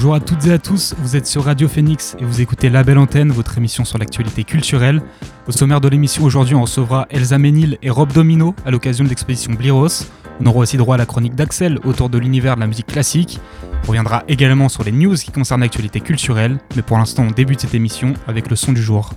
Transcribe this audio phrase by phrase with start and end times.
[0.00, 2.82] Bonjour à toutes et à tous, vous êtes sur Radio Phoenix et vous écoutez La
[2.82, 5.02] Belle Antenne, votre émission sur l'actualité culturelle.
[5.46, 9.10] Au sommaire de l'émission aujourd'hui, on recevra Elsa Ménil et Rob Domino à l'occasion de
[9.10, 10.06] l'exposition Bliros.
[10.40, 13.40] On aura aussi droit à la chronique d'Axel autour de l'univers de la musique classique.
[13.84, 17.60] On reviendra également sur les news qui concernent l'actualité culturelle, mais pour l'instant on débute
[17.60, 19.10] cette émission avec le son du jour.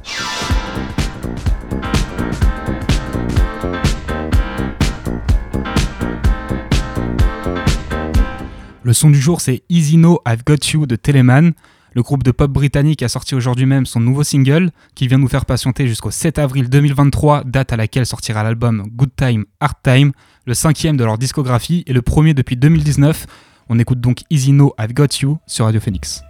[8.86, 11.54] Le son du jour, c'est Easy No I've Got You de Telemann.
[11.94, 15.30] Le groupe de pop britannique a sorti aujourd'hui même son nouveau single, qui vient nous
[15.30, 20.12] faire patienter jusqu'au 7 avril 2023, date à laquelle sortira l'album Good Time, Hard Time,
[20.46, 23.26] le cinquième de leur discographie et le premier depuis 2019.
[23.70, 26.22] On écoute donc Easy No I've Got You sur Radio Phoenix.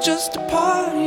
[0.00, 0.99] just a part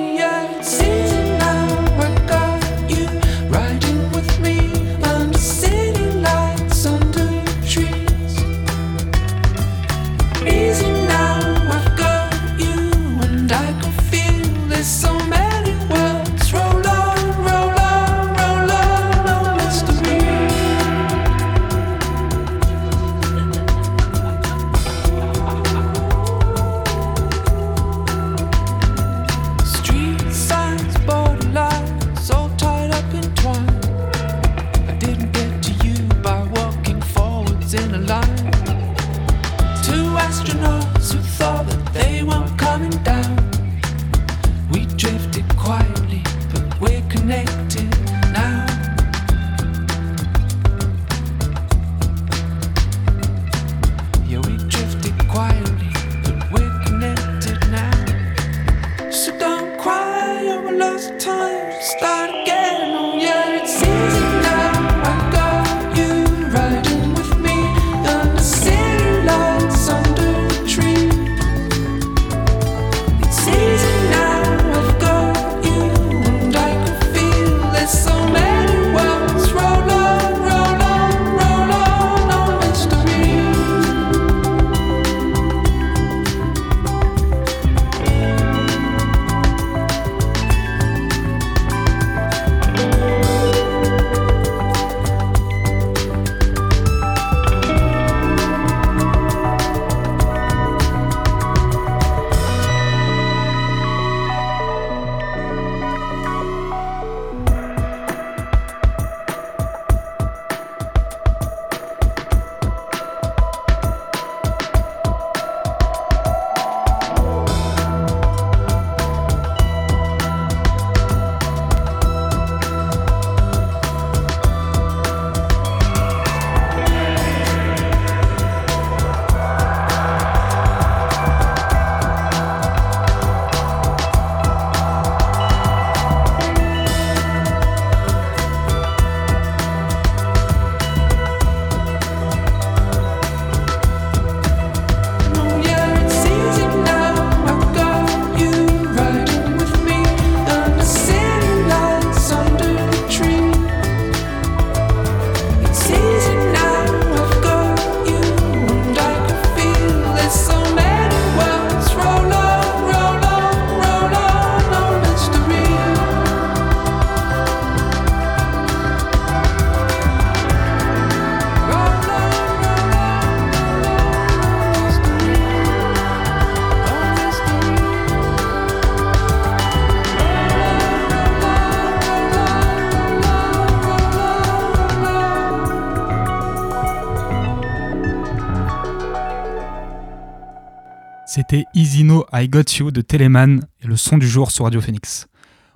[191.36, 195.26] C'était Isino I Got You de Telemann et le son du jour sur Radio Phoenix.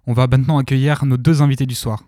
[0.06, 2.04] On va maintenant accueillir nos deux invités du soir.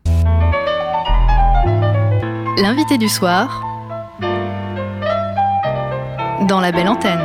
[2.62, 3.66] L'invité du soir
[6.48, 7.18] dans la belle antenne.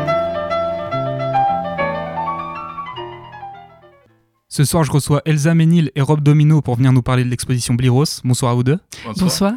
[4.48, 7.74] Ce soir, je reçois Elsa Ménil et Rob Domino pour venir nous parler de l'exposition
[7.74, 8.22] Bliros.
[8.24, 8.78] Bonsoir à vous deux.
[9.18, 9.52] Bonsoir.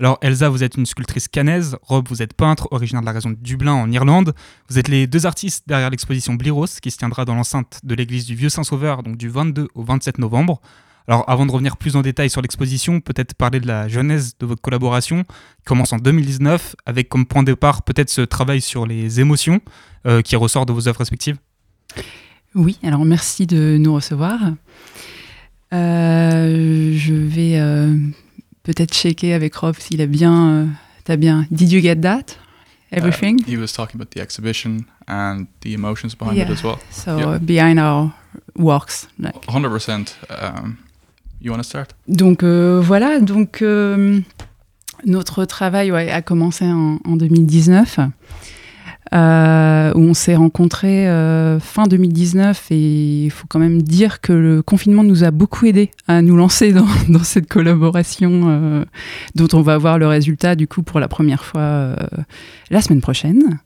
[0.00, 3.30] Alors Elsa, vous êtes une sculptrice canaise, Rob, vous êtes peintre, originaire de la région
[3.30, 4.32] de Dublin en Irlande.
[4.68, 8.24] Vous êtes les deux artistes derrière l'exposition Bliros qui se tiendra dans l'enceinte de l'église
[8.24, 10.60] du Vieux Saint-Sauveur, donc du 22 au 27 novembre.
[11.08, 14.46] Alors avant de revenir plus en détail sur l'exposition, peut-être parler de la genèse de
[14.46, 18.86] votre collaboration, qui commence en 2019, avec comme point de départ peut-être ce travail sur
[18.86, 19.60] les émotions
[20.06, 21.38] euh, qui ressort de vos œuvres respectives.
[22.54, 24.38] Oui, alors merci de nous recevoir.
[25.72, 27.96] Euh, je vais euh,
[28.68, 30.48] peut-être checker avec Rob s'il a bien.
[30.50, 30.66] Euh,
[31.04, 31.46] t'as bien.
[31.50, 32.36] Did you get that?
[32.92, 33.40] Everything?
[33.40, 36.78] Uh, he was talking about the exhibition and the emotions behind it as well.
[36.90, 37.38] So yeah.
[37.38, 38.12] behind our
[38.56, 39.08] works.
[39.18, 39.34] Like.
[39.46, 40.14] 100%.
[40.28, 40.78] Um,
[41.40, 41.94] you want to start?
[42.08, 44.20] Donc euh, voilà, donc euh,
[45.06, 48.00] notre travail ouais, a commencé en, en 2019
[49.14, 54.34] euh, où on s'est rencontrés euh, fin 2019 et il faut quand même dire que
[54.34, 56.72] le confinement nous a beaucoup aidé à nous lancer
[57.08, 58.84] dans, cette collaboration euh,
[59.34, 61.96] dont on va voir le résultat du coup pour la première fois
[62.70, 63.58] la semaine prochaine.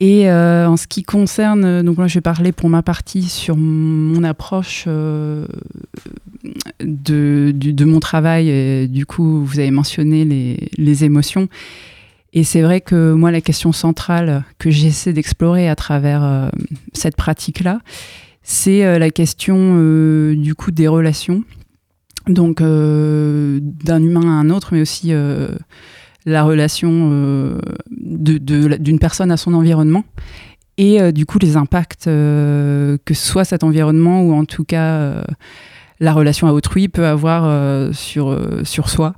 [0.00, 4.22] Et en ce qui concerne, donc moi je vais parler pour ma partie sur mon
[4.22, 4.86] approche
[6.80, 8.88] de, mon travail.
[8.88, 10.24] Du coup, vous avez mentionné
[10.76, 11.48] les émotions.
[12.32, 16.48] Et c'est vrai que moi, la question centrale que j'essaie d'explorer à travers euh,
[16.92, 17.80] cette pratique-là,
[18.42, 21.42] c'est euh, la question euh, du coup des relations,
[22.26, 25.14] donc d'un humain à un autre, mais aussi
[26.26, 27.58] la relation
[27.90, 30.04] d'une personne à son environnement.
[30.76, 35.24] Et du coup, les impacts que soit cet environnement ou en tout cas
[36.00, 39.14] la relation à autrui peut avoir sur, sur soi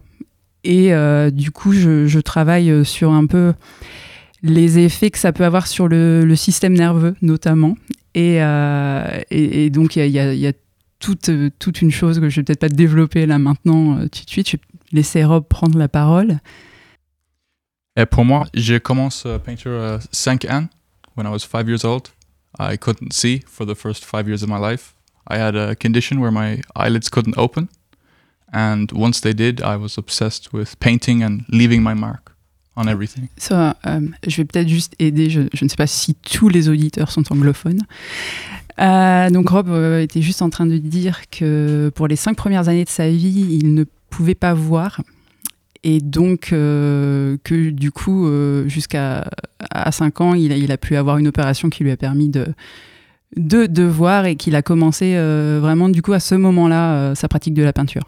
[0.65, 3.55] et euh, du coup, je, je, travaille sur un peu
[4.43, 7.77] les effets que ça peut avoir sur le, le système nerveux, notamment.
[8.15, 10.53] Et, euh, et, et donc, il y a, y a
[10.99, 14.31] toute, toute, une chose que je vais peut-être pas développer là maintenant euh, tout de
[14.31, 14.51] suite.
[14.51, 14.62] Je vais
[14.93, 16.39] laisser Rob prendre la parole.
[17.97, 20.69] Et pour moi, j'ai commencé à peinture à 5 ans,
[21.17, 22.09] when I was 5 years old.
[22.59, 24.95] I couldn't see for the first 5 years of my life.
[25.29, 27.69] I had a condition where my eyelids couldn't open.
[28.52, 32.32] And once they did, I was obsessed with painting and leaving my mark
[32.76, 33.29] on everything.
[33.37, 36.69] So, um, je vais peut-être juste aider, je, je, ne sais pas si tous les
[36.69, 37.82] auditeurs sont anglophones.
[38.81, 42.69] Euh, donc Rob euh, était juste en train de dire que pour les cinq premières
[42.69, 45.00] années de sa vie, il ne pouvait pas voir.
[45.82, 49.31] Et donc euh, que du coup, euh, jusqu'à
[49.70, 52.29] à 5 ans, il a, il a pu avoir une opération qui lui a permis
[52.29, 52.49] de,
[53.37, 57.29] de, de voir et qu'il a commencé euh, vraiment du coup à ce moment-là sa
[57.29, 58.03] pratique de la peinture.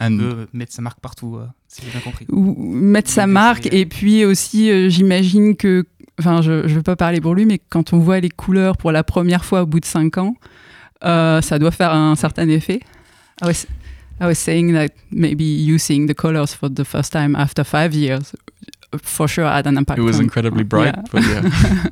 [0.00, 2.26] And peut mettre sa marque partout, euh, si j'ai bien compris.
[2.28, 5.86] Ou mettre sa marque, et puis aussi, euh, j'imagine que,
[6.18, 8.92] enfin, je ne veux pas parler pour lui, mais quand on voit les couleurs pour
[8.92, 10.36] la première fois au bout de 5 ans,
[11.04, 12.80] euh, ça doit faire un certain effet.
[13.42, 13.66] I was,
[14.20, 18.32] I was saying that maybe using the colors for the first time after five years
[19.02, 19.98] for sure had an impact.
[19.98, 21.02] It was on, incredibly bright, yeah.
[21.10, 21.84] but yeah.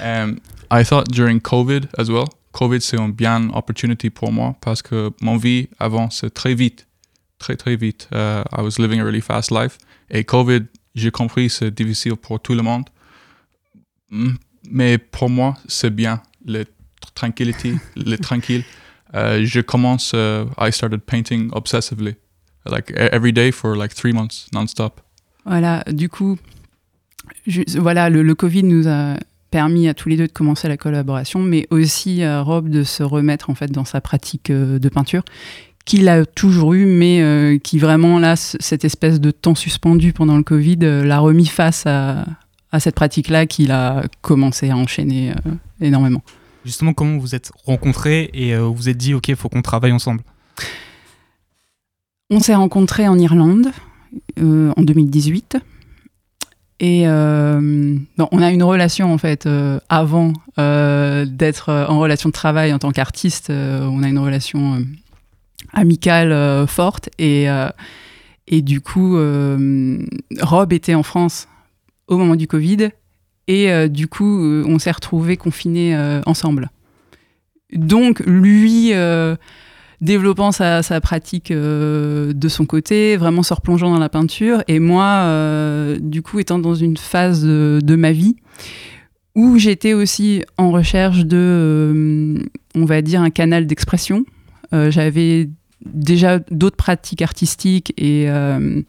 [0.22, 4.82] um, I thought during COVID as well, COVID c'est un bien opportunity pour moi parce
[4.82, 6.86] que mon vie avant c'est très vite
[7.44, 8.08] très très vite.
[8.12, 9.76] Uh, I was living a really fast life.
[10.10, 10.62] Et Covid,
[10.94, 12.84] j'ai compris, c'est difficile pour tout le monde.
[14.70, 16.22] Mais pour moi, c'est bien.
[16.46, 16.64] Le
[17.14, 18.64] tranquillity, le tranquille.
[19.12, 22.16] Uh, je commence, uh, I started painting obsessively.
[22.66, 25.02] Like every day for like three months, non-stop.
[25.44, 26.38] Voilà, du coup,
[27.76, 29.18] voilà, le, Covid nous a
[29.50, 33.02] permis à tous les deux de commencer la collaboration, mais aussi à Rob de se
[33.02, 35.22] remettre en fait dans sa pratique euh, de peinture,
[35.84, 40.36] qu'il a toujours eu, mais euh, qui vraiment, là, cette espèce de temps suspendu pendant
[40.36, 42.24] le Covid, euh, l'a remis face à,
[42.72, 45.50] à cette pratique-là qu'il a commencé à enchaîner euh,
[45.80, 46.22] énormément.
[46.64, 49.92] Justement, comment vous êêtes rencontrés et vous vous êtes dit, OK, il faut qu'on travaille
[49.92, 50.22] ensemble?
[52.30, 53.70] On s'est rencontrés en Irlande
[54.40, 55.58] en 2018.
[56.80, 57.60] Et euh,
[58.18, 62.72] non, on a une relation en fait euh, avant euh, d'être en relation de travail
[62.72, 63.50] en tant qu'artiste.
[63.50, 64.84] on a une relation
[65.72, 67.46] amicale forte et,
[68.46, 69.16] et du coup,
[70.40, 71.48] Rob était en France
[72.06, 72.90] au moment du Covid
[73.48, 76.70] et du coup, on s'est retrouvés confinés ensemble.
[77.72, 78.92] Donc lui
[80.04, 84.62] développant sa, pratique euh, de son côté, vraiment se replongeant dans la peinture.
[84.68, 88.36] Et moi, euh, du coup, étant dans une phase de, ma vie
[89.34, 92.38] où j'étais aussi en recherche de, euh,
[92.74, 94.24] on va dire, un canal d'expression.
[94.72, 95.48] Euh, J'avais
[95.84, 98.80] déjà d'autres pratiques artistiques et, euh,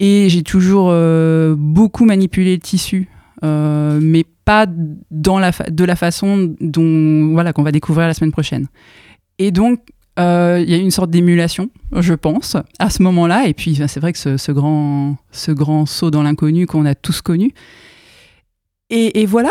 [0.00, 3.08] et j'ai toujours euh, beaucoup manipulé le tissu,
[3.42, 4.66] mais pas
[5.10, 8.68] dans la de la façon dont voilà qu'on va découvrir la semaine prochaine.
[9.38, 9.80] Et donc
[10.18, 10.22] il
[10.70, 13.46] y a une sorte d'émulation, je pense, à ce moment-là.
[13.48, 16.86] Et puis ben, c'est vrai que ce, ce grand ce grand saut dans l'inconnu qu'on
[16.86, 17.52] a tous connu.
[18.88, 19.50] Et, voilà,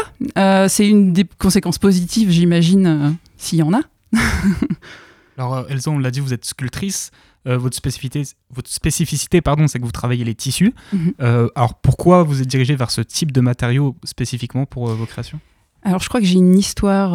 [0.69, 3.81] c'est une des conséquences positives, j'imagine, s'il y en a.
[5.37, 7.11] Alors, euh, Elsa, on l'a dit, vous êtes sculptrice.
[7.47, 10.73] Euh, votre spécificité, votre spécificité pardon, c'est que vous travaillez les tissus.
[10.93, 11.13] Mhm.
[11.21, 15.05] Euh, alors, pourquoi vous êtes dirigé vers ce type de matériaux spécifiquement pour euh, vos
[15.05, 15.39] créations?
[15.83, 17.13] Alors, je crois que j'ai une histoire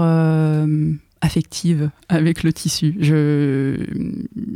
[1.20, 2.94] affective avec le tissu.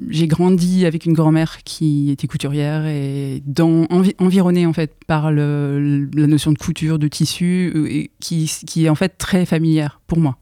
[0.09, 5.33] J'ai grandi avec une grand-mère qui était couturière et dans, envi- environnée en fait par
[5.33, 10.01] le, la notion de couture, de tissu, et qui, qui est en fait très familière
[10.07, 10.39] pour moi.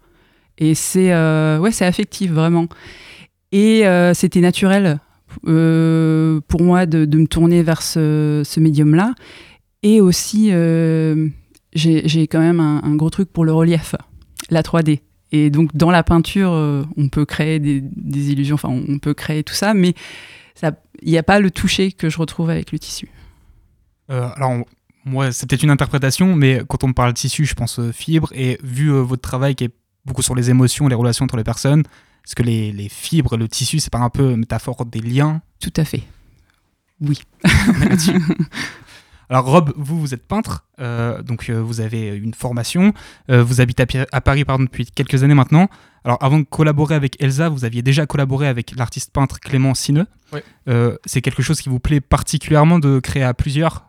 [0.62, 2.69] Et c'est euh, ouais, c'est affectif vraiment.
[3.50, 5.00] Et euh, c'était naturel
[5.49, 9.16] euh, pour moi de, me tourner vers ce, médium-là.
[9.83, 10.52] Et aussi,
[11.75, 13.97] j'ai quand même un, gros truc pour le relief,
[14.50, 15.00] la 3D.
[15.33, 16.52] Et donc, dans la peinture,
[16.97, 19.95] on peut créer des, illusions, enfin, on peut créer tout ça, mais
[20.62, 23.09] il n'y a pas le toucher que je retrouve avec le tissu.
[24.09, 24.64] Alors,
[25.04, 28.28] moi, peut-être une interprétation, mais quand on me parle de tissu, je pense fibre.
[28.33, 31.85] Et vu votre travail qui est beaucoup sur les émotions, les relations entre les personnes,
[32.25, 35.42] est-ce que les, les fibres, le tissu, c'est pas un peu métaphore des liens?
[35.61, 36.02] Tout à fait.
[37.00, 37.21] Oui.
[39.28, 42.92] Alors Rob, vous, vous êtes peintre, euh, donc euh, vous avez une formation,
[43.30, 45.68] euh, vous habitez à, à Paris pardon, depuis quelques années maintenant.
[46.04, 50.06] Alors avant de collaborer avec Elsa, vous aviez déjà collaboré avec l'artiste peintre Clément Sineux.
[50.32, 50.40] Oui.
[50.68, 53.88] Euh, c'est quelque chose qui vous plaît particulièrement de créer à plusieurs?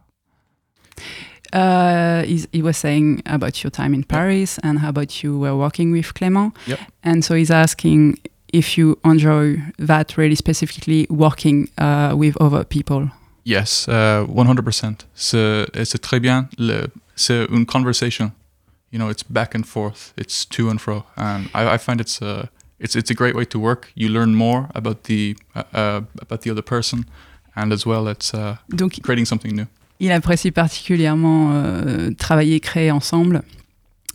[1.53, 5.91] Uh, he was saying about your time in Paris and how about you were working
[5.91, 6.51] with Clément.
[6.65, 6.79] Yep.
[7.03, 8.17] And so he's asking
[8.51, 13.09] if you enjoy that really specifically working uh, with other people.
[13.43, 15.05] Yes, uh, 100%.
[15.13, 16.47] C'est, c'est très bien.
[16.57, 18.31] Le, c'est une conversation.
[18.91, 20.13] You know, it's back and forth.
[20.17, 21.05] It's to and fro.
[21.17, 23.91] And I, I find it's a, it's, it's a great way to work.
[23.95, 27.05] You learn more about the, uh, uh, about the other person.
[27.55, 28.57] And as well, it's uh,
[29.03, 29.67] creating something new.
[29.99, 33.43] Il apprécie particulièrement euh, travailler, créer ensemble.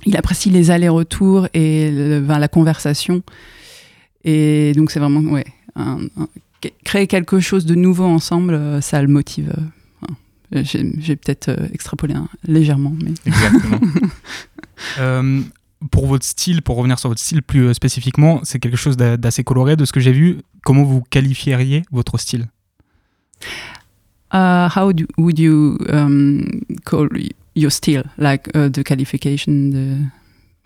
[0.07, 1.91] Il apprécie les allers-retours et
[2.39, 3.23] la conversation.
[4.25, 5.23] Et donc, c'est vraiment,
[6.85, 9.53] créer quelque chose de nouveau ensemble, euh, ça le motive.
[9.57, 10.63] euh.
[10.65, 12.15] J'ai peut-être euh, extrapolé
[12.47, 12.95] légèrement,
[13.27, 13.81] Exactement.
[15.93, 19.45] Pour votre style, pour revenir sur votre style plus spécifiquement, c'est quelque chose d'a- d'assez
[19.45, 20.39] coloré de ce que j'ai vu.
[20.65, 22.47] Comment vous qualifieriez votre style?
[24.31, 27.09] Uh, how do, would you um, call
[27.55, 28.05] your style?
[28.17, 30.11] Like uh, the qualification, the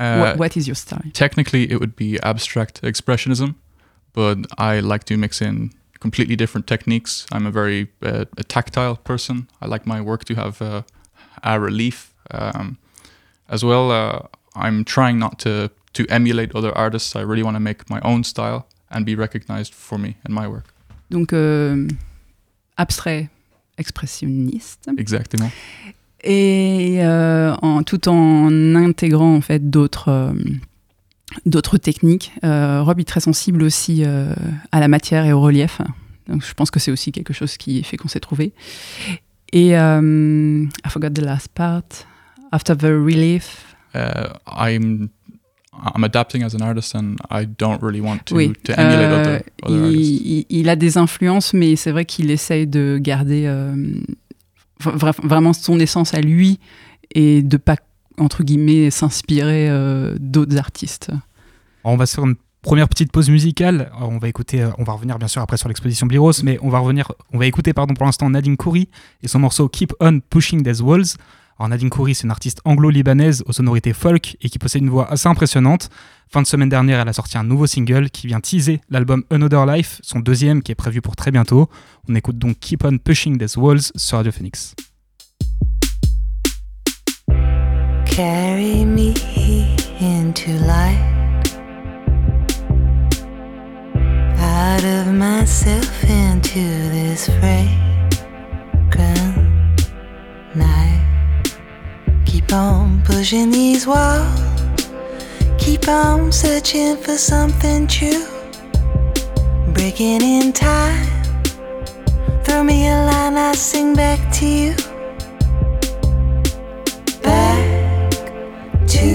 [0.00, 1.02] Uh, what, what is your style?
[1.12, 3.54] technically, it would be abstract expressionism,
[4.12, 7.24] but I like to mix in completely different techniques.
[7.30, 9.46] I'm a very uh, a tactile person.
[9.60, 10.82] I like my work to have uh,
[11.42, 12.12] a relief.
[12.30, 12.78] Um,
[13.48, 14.26] as well, uh,
[14.56, 17.14] I'm trying not to to emulate other artists.
[17.14, 20.48] I really want to make my own style and be recognized for me and my
[20.48, 20.64] work.
[21.10, 21.86] Donc euh,
[22.76, 23.28] abstrait,
[23.78, 25.50] expressionniste, Exactement.
[26.24, 30.32] et euh, en, tout en intégrant en fait d'autres euh,
[31.46, 32.32] d'autres techniques.
[32.44, 35.80] Euh, Rob est très sensible aussi à la matière et au relief.
[36.28, 38.52] Donc je pense que c'est aussi quelque chose qui fait qu'on s'est trouvé.
[39.52, 41.82] Et I forgot the last part.
[42.52, 45.10] After the relief, Uh, I'm
[45.74, 49.20] I'm adapting as an artist, and I don't really want to oui, to emulate euh,
[49.20, 50.20] other, other il, artists.
[50.24, 53.74] il- il a des influences, mais c'est vrai qu'il essaye de garder euh,
[54.84, 56.58] vra- vraiment son essence à lui
[57.14, 57.76] et de pas
[58.18, 61.10] entre guillemets s'inspirer euh, d'autres artistes.
[61.84, 63.90] On va se faire une première petite pause musicale.
[63.98, 66.68] On va écouter, euh, on va revenir bien sûr après sur l'exposition Bliros, mais on
[66.68, 68.88] va revenir, on va écouter pardon pour l'instant Nadine Khoury
[69.22, 71.16] et son morceau Keep On Pushing These Walls.
[71.60, 75.28] Nadine Khoury, c'est une artiste anglo-libanaise aux sonorités folk et qui possède une voix assez
[75.28, 75.90] impressionnante.
[76.28, 79.66] Fin de semaine dernière, elle a sorti un nouveau single qui vient teaser l'album Another
[79.66, 81.68] Life, son deuxième qui est prévu pour très bientôt.
[82.08, 84.74] On écoute donc Keep On Pushing These Walls sur Radio Phoenix.
[88.06, 89.14] Carry me
[90.00, 91.12] into light.
[102.42, 104.40] Keep on pushing these walls.
[105.58, 108.26] Keep on searching for something true.
[109.72, 111.06] Breaking in time.
[112.44, 114.74] Throw me a line, I sing back to you.
[117.22, 118.10] Back
[118.88, 119.08] to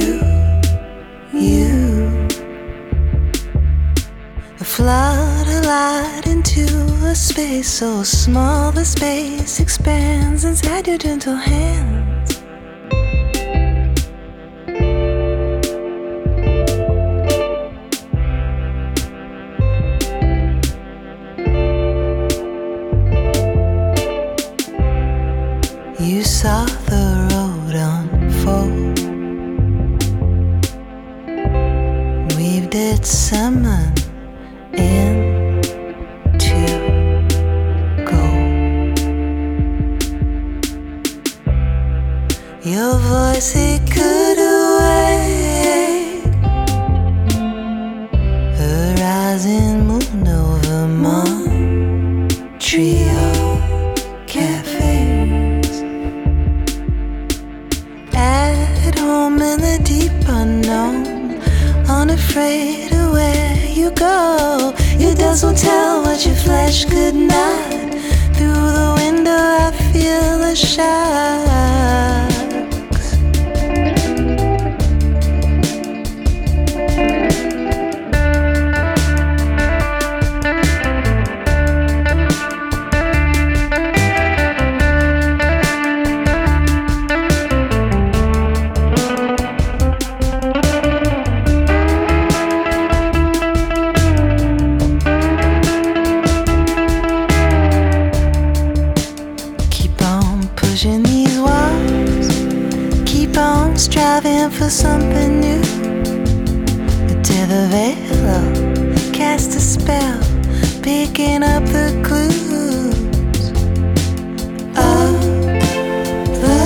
[1.34, 2.27] you.
[4.60, 6.65] A flood of light into
[7.05, 12.07] a space so small, the space expands inside your gentle hand.
[100.77, 102.27] Pushing these walls.
[103.12, 105.63] Keep on striving for something new.
[107.12, 110.22] Until the veil cast a spell,
[110.84, 113.50] picking up the clues
[114.77, 115.19] of
[116.43, 116.60] the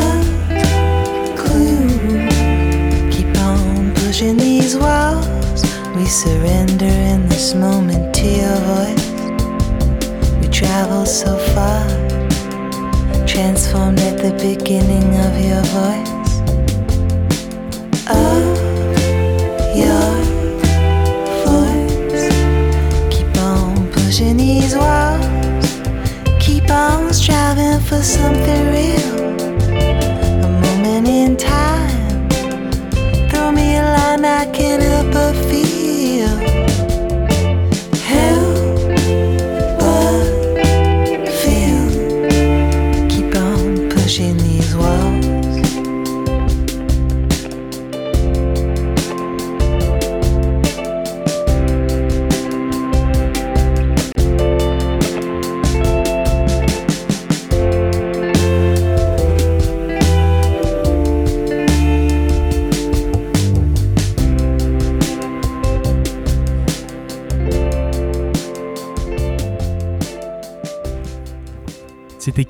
[1.38, 2.28] clue.
[3.12, 5.64] Keep on pushing these walls.
[5.96, 9.10] We surrender in this moment to your voice.
[10.42, 12.11] We travel so far
[13.32, 16.32] transformed at the beginning of your voice.
[18.10, 18.44] Of
[19.84, 20.12] your
[21.46, 22.28] voice.
[23.10, 25.80] Keep on pushing these walls.
[26.42, 29.20] Keep on striving for something real.
[30.44, 32.28] A moment in time.
[33.30, 35.61] Throw me a line I can't help but feel.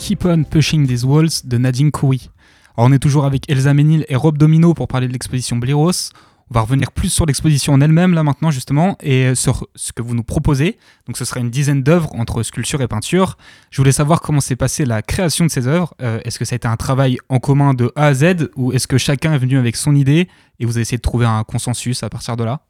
[0.01, 1.91] Keep On Pushing These Walls de Nadine.
[1.93, 2.15] Alors
[2.77, 5.91] on est toujours avec Elsa Ménil et Rob Domino pour parler de l'exposition Bliros.
[6.49, 10.01] On va revenir plus sur l'exposition en elle-même là maintenant justement et sur ce que
[10.01, 10.79] vous nous proposez.
[11.05, 13.37] Donc ce sera une dizaine d'œuvres entre sculpture et peinture.
[13.69, 15.93] Je voulais savoir comment s'est passée la création de ces œuvres.
[16.01, 18.73] Euh, est-ce que ça a été un travail en commun de A à Z ou
[18.73, 20.27] est-ce que chacun est venu avec son idée
[20.59, 22.61] et vous avez essayé de trouver un consensus à partir de là?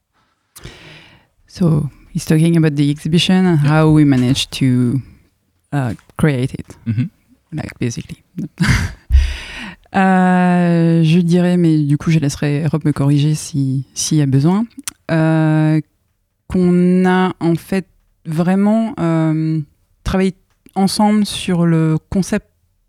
[1.48, 5.00] So he's talking about the exhibition, how we managed to
[5.74, 7.08] uh, create it, Mhm.
[9.94, 14.26] Euh, je dirais, mais du coup, je laisserai Rob me corriger si- s'il y a
[14.26, 14.66] besoin,
[15.12, 15.82] euh,
[16.48, 17.88] qu'on a en fait
[18.26, 19.60] vraiment euh,
[20.06, 20.34] travaillé
[20.76, 22.48] ensemble sur le concept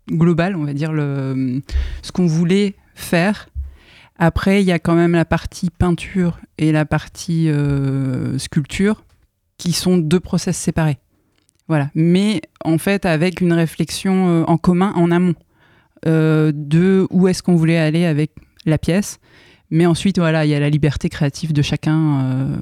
[0.09, 1.61] global, on va dire le,
[2.01, 3.49] ce qu'on voulait faire.
[4.17, 7.49] Après, il y a quand même la partie peinture et la partie
[8.37, 9.03] sculpture
[9.57, 10.99] qui sont deux process séparés.
[11.67, 11.89] Voilà.
[11.95, 15.35] Mais en fait, avec une réflexion euh, en commun en amont
[16.05, 18.31] euh, de où est-ce qu'on voulait aller avec
[18.65, 19.19] la pièce.
[19.69, 22.57] Mais ensuite, voilà, il y a la liberté créative de chacun euh,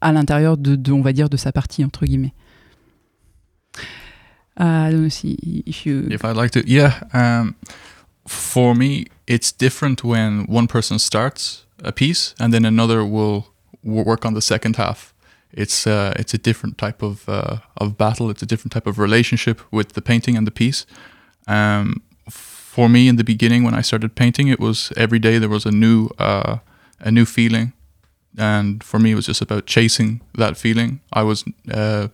[0.00, 2.34] à l'intérieur de, de, on va dire, de sa partie, entre guillemets.
[4.58, 6.06] Uh, I don't know si- if you...
[6.10, 7.00] If I'd like to, yeah.
[7.14, 7.54] Um,
[8.26, 13.46] for me, it's different when one person starts a piece and then another will
[13.82, 15.14] work on the second half.
[15.52, 18.30] It's uh, it's a different type of uh, of battle.
[18.30, 20.86] It's a different type of relationship with the painting and the piece.
[21.46, 25.48] Um, for me, in the beginning, when I started painting, it was every day there
[25.48, 26.58] was a new uh,
[27.00, 27.72] a new feeling,
[28.38, 31.00] and for me, it was just about chasing that feeling.
[31.12, 32.08] I was uh,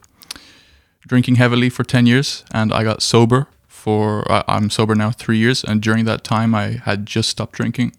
[1.07, 5.65] drinking heavily for 10 years and I got sober for I'm sober now 3 years
[5.65, 7.93] and during that time I had just stopped drinking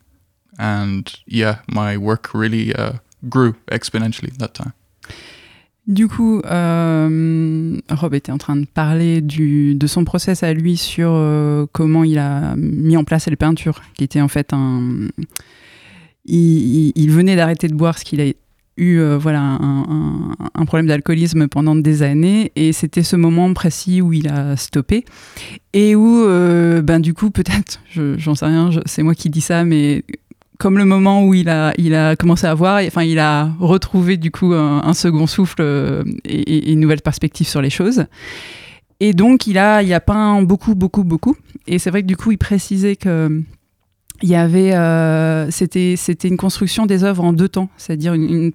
[0.60, 2.94] and yeah my work really uh,
[3.30, 4.74] grew exponentially that time
[5.88, 11.12] Du coup, euh, Rob était en train de parler de son process à lui sur
[11.14, 15.08] euh, comment il a mis en place les peintures, qui était en fait un.
[16.26, 18.26] Il, venait d'arrêter de boire, ce qu'il a
[18.76, 24.12] eu euh, voilà, un, problème d'alcoolisme pendant des années, et c'était ce moment précis où
[24.12, 25.06] il a stoppé,
[25.72, 26.26] et où,
[26.84, 30.04] ben, du coup, peut-être, je- j'en sais rien, c'est moi qui dis ça, mais
[30.58, 34.18] comme le moment où il a, il a commencé à voir, enfin, il a retrouvé
[34.18, 38.06] du coup un, second souffle euh, et, une nouvelle perspective sur les choses.
[39.00, 41.36] Et donc, il a, il a peint beaucoup, beaucoup, beaucoup.
[41.68, 43.44] Et c'est vrai que du coup, il précisait que
[44.24, 48.52] il y avait, euh, c'était, c'était une construction des œuvres en deux temps, c'est-à-dire une-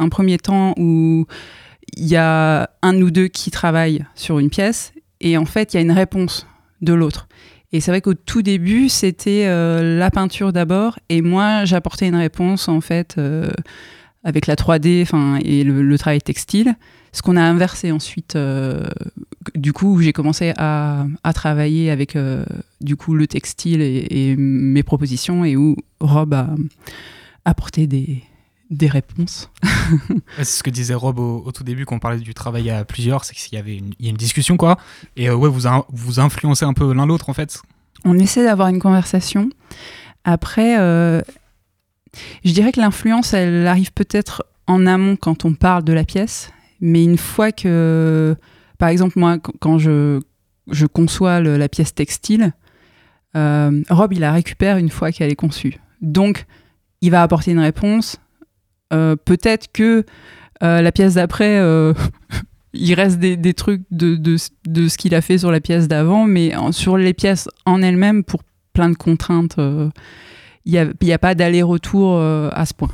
[0.00, 1.26] un premier temps où
[1.96, 5.76] il y a un ou deux qui travaillent sur une pièce, et en fait, il
[5.76, 6.48] y a une réponse
[6.82, 7.28] de l'autre.
[7.72, 12.16] Et c'est vrai qu'au tout début, c'était euh, la peinture d'abord, et moi, j'apportais une
[12.16, 13.50] réponse en fait euh,
[14.24, 16.76] avec la 3D, enfin et le, travail textile.
[17.12, 18.86] Ce qu'on a inversé ensuite, euh,
[19.54, 22.16] du coup, j'ai commencé à, travailler avec
[22.80, 26.54] du coup le textile et mes propositions, et où Rob a
[27.44, 28.22] apporté des,
[28.70, 29.50] des réponses.
[30.38, 32.84] C'est ce que disait Rob au, au tout début quand on parlait du travail à
[32.84, 34.78] plusieurs, c'est qu'il y avait une, il y a une discussion quoi.
[35.16, 35.60] Et euh, ouais, vous
[35.92, 37.60] vous influencez un peu l'un l'autre en fait.
[38.04, 39.50] On essaie d'avoir une conversation.
[40.24, 41.20] Après, euh,
[42.44, 46.50] je dirais que l'influence, elle arrive peut-être en amont quand on parle de la pièce,
[46.80, 48.36] mais une fois que,
[48.78, 50.20] par exemple, moi, qu- quand je,
[50.70, 52.52] je conçois le- la pièce textile,
[53.36, 55.78] euh, Rob, il la récupère une fois qu'elle est conçue.
[56.00, 56.46] Donc,
[57.00, 58.16] il va apporter une réponse.
[58.92, 60.04] Euh, peut-être que
[60.62, 61.92] euh, la pièce d'après, euh,
[62.72, 65.88] il reste des, des trucs de, de, de ce qu'il a fait sur la pièce
[65.88, 69.90] d'avant, mais en- sur les pièces en elles-mêmes, pour plein de contraintes, il
[70.70, 70.78] n'y
[71.12, 72.90] a, a pas d'aller-retour à ce point.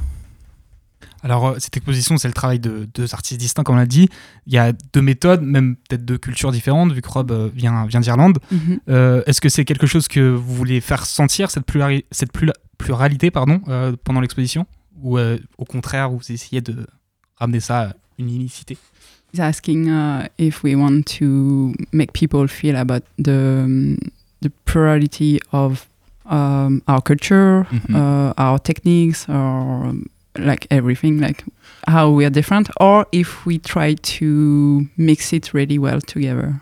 [1.24, 4.08] Alors cette exposition, c'est le travail de deux artistes distincts comme on l'a dit.
[4.46, 7.86] Il y a deux méthodes, même peut-être deux cultures différentes vu que Rob euh, vient,
[7.86, 8.38] vient d'Irlande.
[8.88, 12.54] Euh, Est-ce que c'est quelque chose que vous voulez faire sentir cette, plurali- cette plura-
[12.76, 14.66] pluralité pardon euh, pendant l'exposition?
[15.02, 16.86] Ou euh, au contraire vous essayez de
[17.36, 18.76] ramener ça à une unicité
[19.34, 23.96] He's asking uh, if we want to make people feel about the, um,
[24.42, 25.86] the plurality of
[26.26, 27.94] um, our culture, Mhm.
[27.94, 30.04] uh, our techniques, or um,
[30.38, 31.44] like everything, like
[31.88, 36.60] how we are different, or if we try to mix it really well together.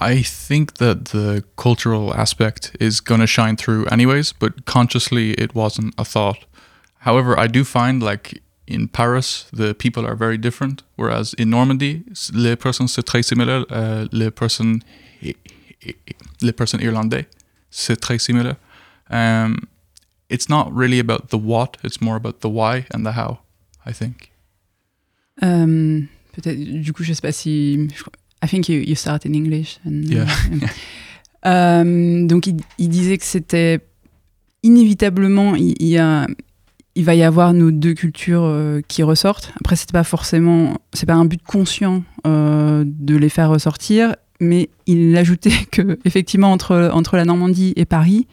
[0.00, 5.54] I think that the cultural aspect is going to shine through anyways, but consciously it
[5.54, 6.46] wasn't a thought.
[7.00, 12.02] However, I do find like in Paris, the people are very different, whereas in Normandy,
[12.32, 13.64] les personnes c'est très similaire.
[13.70, 14.80] Uh, les personnes,
[16.42, 17.26] les personnes irlandais,
[17.70, 18.56] c'est très similaire.
[19.10, 19.56] Um,
[20.28, 23.38] it's not really about the what, it's more about the why and the how,
[23.86, 24.30] I think.
[25.42, 26.02] Euh,
[26.34, 27.88] Peut-être, du coup, je sais pas si.
[27.96, 28.04] je
[28.44, 29.78] I think you, you start in English.
[29.86, 30.26] and- Yeah.
[31.46, 33.78] Euh, donc, il, il disait que c'était
[34.64, 36.26] inévitablement, il, il y a,
[36.98, 39.52] il va y avoir nos deux cultures euh, qui ressortent.
[39.60, 44.68] Après, c'est pas forcément, c'est pas un but conscient euh, de les faire ressortir, mais
[44.88, 48.26] il ajoutait que effectivement entre entre la Normandie et Paris,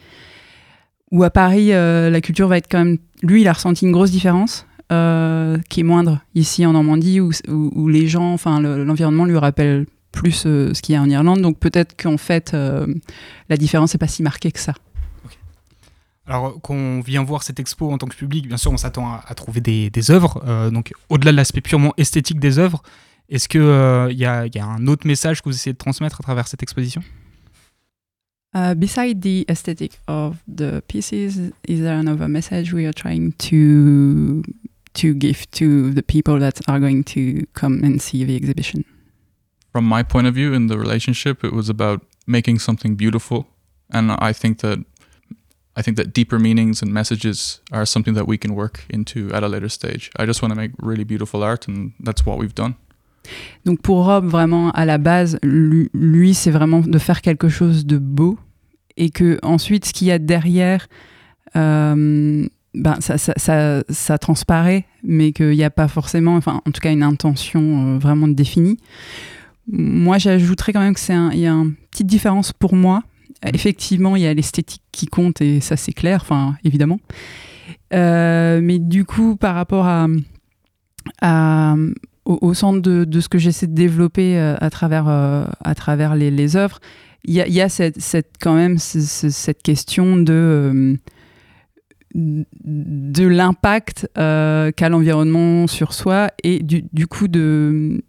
[1.12, 3.92] où à Paris euh, la culture va être quand même, lui, il a ressenti une
[3.92, 9.24] grosse différence qui est moindre ici en Normandie où, où, les gens, enfin le- l'environnement
[9.24, 11.40] lui rappelle plus ce qu'il y a en Irlande.
[11.40, 12.54] Donc peut-être qu'en fait
[13.48, 14.74] la différence n'est pas si marquée que ça.
[16.26, 19.06] Alors, quand on vient voir cette expo en tant que public, bien sûr, on s'attend
[19.06, 20.42] à, à trouver des, des œuvres.
[20.46, 22.82] euh, donc, au-delà de l'aspect purement esthétique des œuvres,
[23.28, 26.22] est-ce qu'il y, a, y a un autre message que vous essayez de transmettre à
[26.22, 27.02] travers cette exposition?
[28.54, 34.42] Uh, beside the aesthetic of the pieces, is there another message we are trying to
[34.94, 38.82] to give to the people that are going to come and see the exhibition?
[39.72, 43.44] from my point of view in the relationship it was about making something beautiful
[43.90, 44.78] and i think that
[45.76, 49.42] i think that deeper meanings and messages are something that we can work into at
[49.42, 52.54] a later stage i just want to make really beautiful art and that's what we've
[52.54, 52.74] done
[53.64, 57.98] Donc pour Rob, vraiment à la base, lui, c'est vraiment de faire quelque chose de
[57.98, 58.38] beau
[58.96, 60.88] et que ensuite ce qu'il y a derrière,
[61.56, 66.70] euh, ben ça, ça, ça, ça transparaît, mais qu'il n'y a pas forcément, enfin en
[66.70, 68.78] tout cas une intention euh, vraiment définie.
[69.68, 73.02] Moi, j'ajouterais quand même que c'est il y a une petite différence pour moi.
[73.54, 76.98] Effectivement, il y a l'esthétique qui compte et ça c'est clair, enfin évidemment.
[77.92, 79.86] Euh, mais du coup, par rapport
[82.24, 85.44] au, centre de, ce que j'essaie de développer euh, à travers, euh,
[86.16, 86.80] les, œuvres,
[87.24, 87.68] il y a,
[88.40, 90.96] quand même ce- ce- cette question de,
[92.14, 98.02] l'impact qu'a l'environnement sur soi et du coup de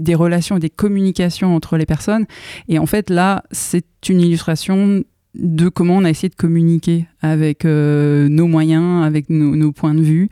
[0.00, 2.26] des relations, des communications entre les personnes.
[2.68, 7.64] Et en fait, là, c'est une illustration de comment on a essayé de communiquer avec
[7.64, 10.28] euh, nos moyens, avec nos, points de vue.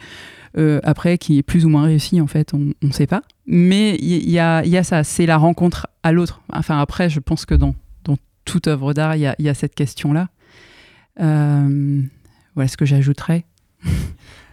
[0.56, 3.22] Euh, après, qui est plus ou moins réussi, en fait, on ne sait pas.
[3.46, 6.40] Mais il y, a, ça, c'est la rencontre à l'autre.
[6.52, 10.28] Enfin, après, je pense que dans, dans toute œuvre d'art, il y a, cette question-là.
[11.20, 12.02] Euh,
[12.54, 13.44] voilà ce que j'ajouterais.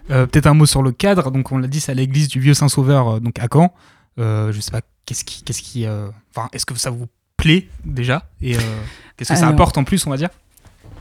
[0.07, 1.31] Peut-être un mot sur le cadre.
[1.31, 3.73] Donc, on l'a dit, c'est à l'église du Vieux Saint-Sauveur, donc à Caen.
[4.19, 5.43] Euh, je sais pas, qu'est-ce qui.
[5.43, 8.53] Qu'est-ce qui enfin, est-ce que ça vous plaît déjà Et
[9.17, 10.29] qu'est-ce que ça Alors- apporte en plus, on va dire?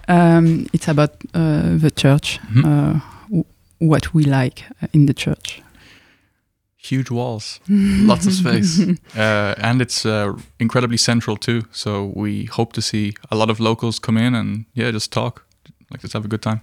[0.08, 2.64] Um, it's about uh, the church, Mhm.
[3.32, 3.42] uh,
[3.80, 5.62] what we like in the church.
[6.76, 8.80] Huge walls, lots of space,
[9.16, 11.60] uh, and it's uh, incredibly central too.
[11.72, 15.46] So we hope to see a lot of locals come in and yeah, just talk,
[15.90, 16.60] like just have a good time.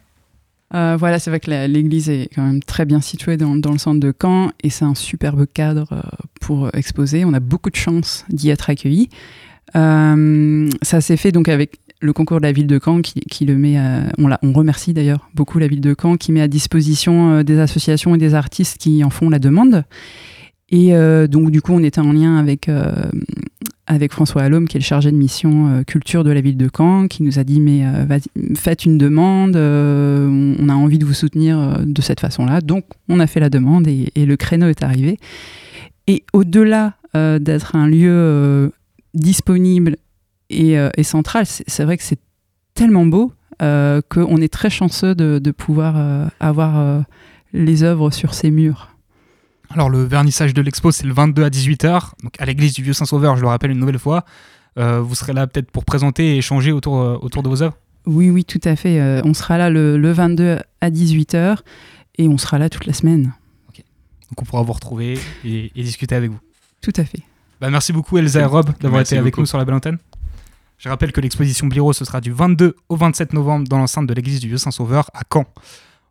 [0.76, 3.72] Euh, voilà, c'est vrai que la- l'église est quand même très bien située dans, dans
[3.72, 6.02] le centre de Caen et c'est un superbe cadre euh,
[6.42, 7.24] pour exposer.
[7.24, 9.08] On a beaucoup de chance d'y être accueillis.
[9.76, 13.56] Euh, ça s'est fait donc avec le concours de la ville de Caen qui, le
[13.58, 16.48] met à- on, la- on remercie d'ailleurs beaucoup la ville de Caen qui met à
[16.50, 19.86] disposition euh, des associations et des artistes qui en font la demande.
[20.72, 22.70] Et euh, donc du coup on était en lien avec,
[23.88, 27.08] avec François Allôme qui est le chargé de mission culture de la ville de Caen
[27.08, 27.84] qui nous a dit mais
[28.56, 32.62] faites une demande, on, a envie de vous soutenir de cette façon-là.
[32.62, 35.18] Donc on a fait la demande et le créneau est arrivé.
[36.08, 38.70] Et au-delà euh, d'être un lieu euh,
[39.14, 39.98] disponible
[40.50, 42.20] et, euh, et central, c'est vrai que c'est
[42.74, 43.34] tellement beau
[44.10, 47.04] qu'on est très chanceux de, de pouvoir avoir
[47.54, 48.90] les œuvres sur ces murs.
[49.70, 52.94] Alors, le vernissage de l'expo, c'est le 22 à 18h, donc à l'église du Vieux
[52.94, 54.26] Saint-Sauveur, je le rappelle une nouvelle fois.
[54.78, 57.78] Euh, vous serez là peut-être pour présenter et échanger autour, euh, autour de vos œuvres
[58.06, 59.00] Oui, oui, tout à fait.
[59.00, 61.58] Euh, on sera là le, le 22 à 18h
[62.18, 63.34] et on sera là toute la semaine.
[64.32, 66.40] Donc, on pourra vous retrouver et, et discuter avec vous.
[66.82, 67.22] Tout à fait.
[67.62, 69.42] Bah, merci beaucoup Elsa et Rob d'avoir été avec beaucoup.
[69.42, 70.00] nous sur la belle antenne.
[70.80, 74.14] Je rappelle que l'exposition Bliro ce sera du 22 au 27 novembre dans l'enceinte de
[74.16, 75.46] l'église du Vieux Saint-Sauveur à Caen.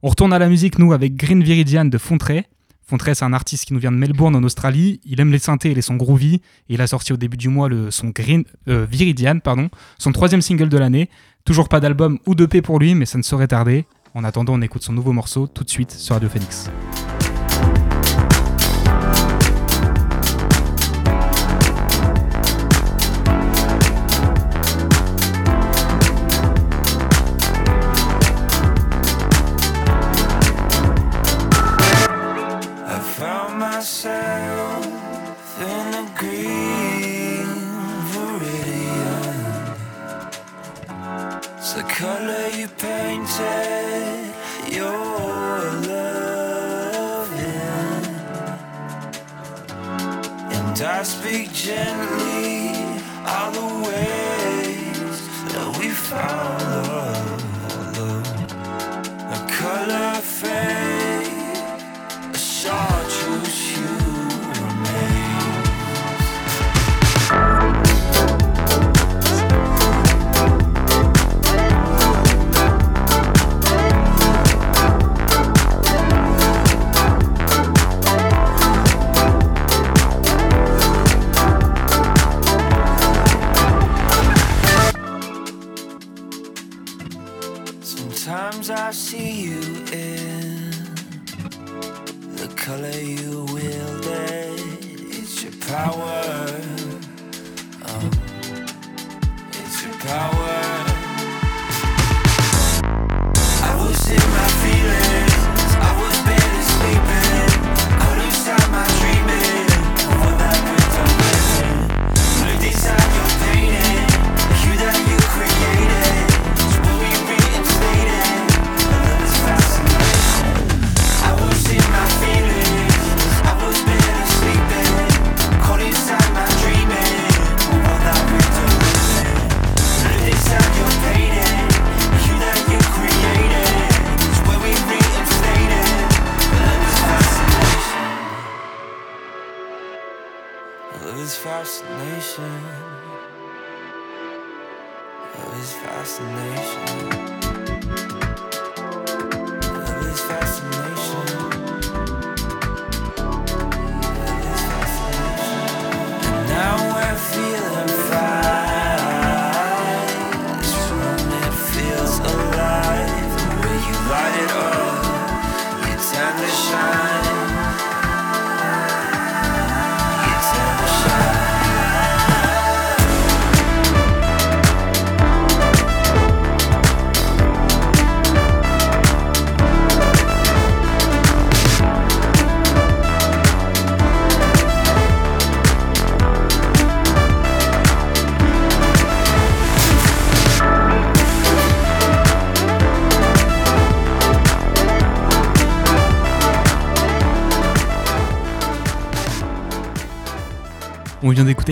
[0.03, 2.49] On retourne à la musique nous avec Green Viridian de Fontrey.
[2.87, 5.01] Fontrey c'est un artiste qui nous vient de Melbourne en Australie.
[5.05, 7.49] Il aime les synthés et les sons groovy et il a sorti au début du
[7.49, 11.11] mois le son Green euh, Viridian pardon, son troisième single de l'année.
[11.45, 13.87] Toujours pas d'album ou d'EP pour lui mais ça ne saurait tarder.
[14.15, 16.71] En attendant on écoute son nouveau morceau tout de suite sur Radio Phoenix.
[41.73, 44.35] It's the color you painted
[44.67, 48.05] your love in.
[50.51, 52.75] And I speak gently
[53.25, 55.19] all the ways
[55.53, 57.41] that we found
[57.97, 58.27] love.
[59.31, 60.80] A color fade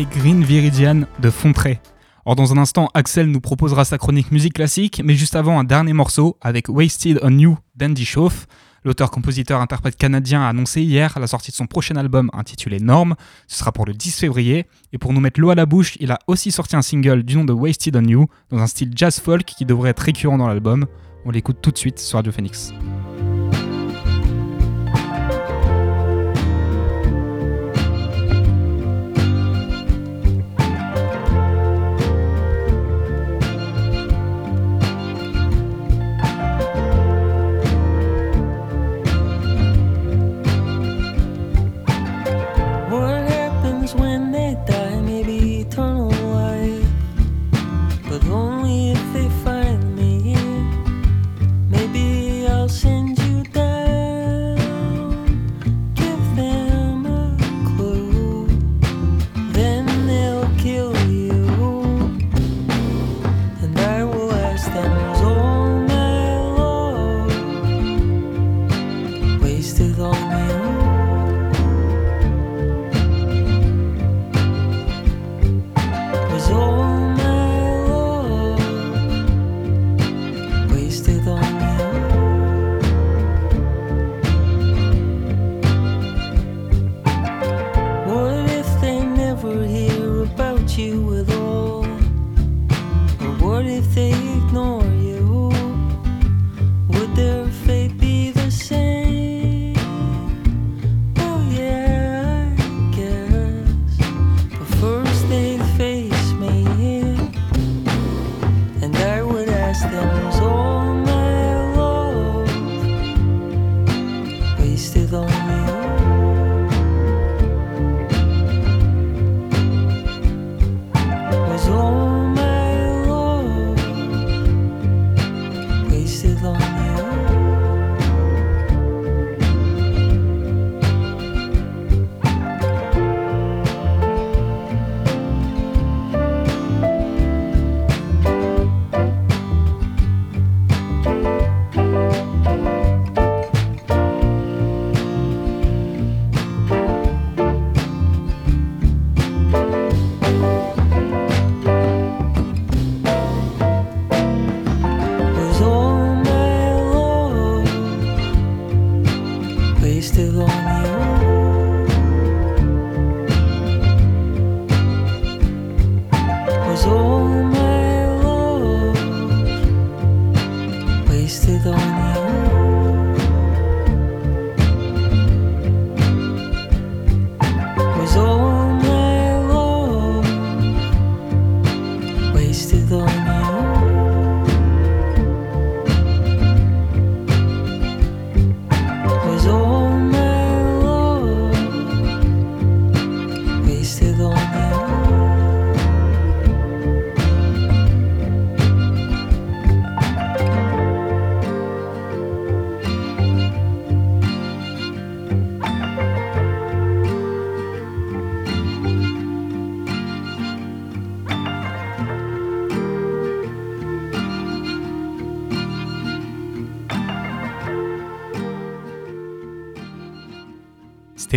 [0.05, 1.81] Green Viridian de Fontré.
[2.25, 5.65] Or dans un instant, Axel nous proposera sa chronique musique classique, mais juste avant un
[5.65, 8.47] dernier morceau avec Wasted on You d'Andy Schauf.
[8.85, 13.15] L'auteur-compositeur-interprète canadien a annoncé hier la sortie de son prochain album intitulé Norm.
[13.47, 14.67] Ce sera pour le 10 février.
[14.93, 17.37] Et pour nous mettre l'eau à la bouche, il a aussi sorti un single du
[17.37, 20.49] nom de Wasted on You, dans un style jazz folk qui devrait être récurrent dans
[20.49, 20.87] l'album.
[21.25, 22.73] On l'écoute tout de suite sur Radio Phoenix.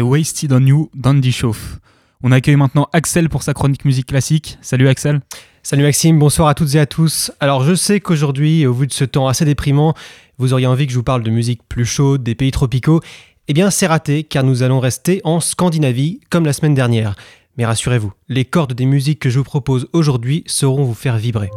[0.02, 1.80] Wasted on You d'Andy Schauf.
[2.24, 4.58] On accueille maintenant Axel pour sa chronique musique classique.
[4.62, 5.22] Salut Axel.
[5.64, 7.32] Salut Maxime, bonsoir à toutes et à tous.
[7.39, 9.93] Alors je sais qu'aujourd'hui, au vu de ce temps assez déprimant,
[10.38, 13.02] vous auriez envie que je vous parle de musique plus chaude, des pays tropicaux.
[13.47, 17.16] Eh bien c'est raté car nous allons rester en Scandinavie comme la semaine dernière.
[17.58, 21.49] Mais rassurez-vous, les cordes des musiques que je vous propose aujourd'hui sauront vous faire vibrer.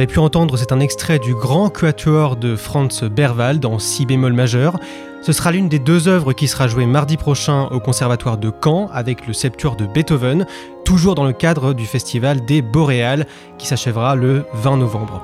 [0.00, 4.32] Avez pu entendre, c'est un extrait du grand quatuor de Franz Berwald en si bémol
[4.32, 4.78] majeur.
[5.20, 8.88] Ce sera l'une des deux œuvres qui sera jouée mardi prochain au Conservatoire de Caen
[8.94, 10.46] avec le Septuor de Beethoven,
[10.86, 13.26] toujours dans le cadre du festival des Boréales
[13.58, 15.22] qui s'achèvera le 20 novembre.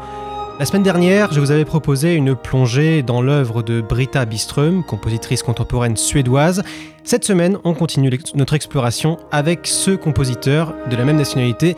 [0.58, 5.42] La semaine dernière, je vous avais proposé une plongée dans l'œuvre de Britta Biström, compositrice
[5.42, 6.62] contemporaine suédoise.
[7.02, 11.76] Cette semaine, on continue notre exploration avec ce compositeur de la même nationalité,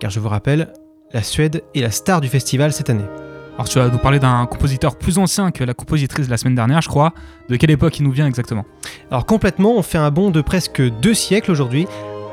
[0.00, 0.72] car je vous rappelle,
[1.12, 3.04] la Suède est la star du festival cette année.
[3.54, 6.54] Alors tu vas nous parler d'un compositeur plus ancien que la compositrice de la semaine
[6.54, 7.12] dernière, je crois.
[7.48, 8.64] De quelle époque il nous vient exactement?
[9.10, 11.86] Alors complètement, on fait un bond de presque deux siècles aujourd'hui.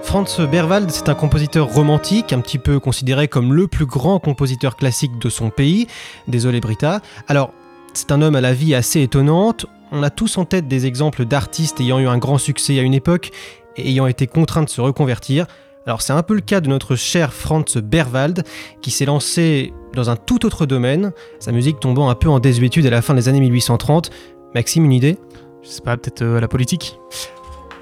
[0.03, 4.76] Franz Berwald, c'est un compositeur romantique, un petit peu considéré comme le plus grand compositeur
[4.76, 5.88] classique de son pays.
[6.28, 7.01] Désolé Brita.
[7.28, 7.51] Alors,
[7.93, 9.65] c'est un homme à la vie assez étonnante.
[9.91, 12.93] On a tous en tête des exemples d'artistes ayant eu un grand succès à une
[12.93, 13.32] époque
[13.78, 15.47] et ayant été contraints de se reconvertir.
[15.88, 18.43] Alors c'est un peu le cas de notre cher Franz Berwald,
[18.81, 22.88] qui s'est lancé dans un tout autre domaine, sa musique tombant un peu en désuétude
[22.88, 24.09] à la fin des années 1830.
[24.55, 25.17] Maxime, une idée?
[25.61, 26.97] Je sais pas, peut-être euh, la politique?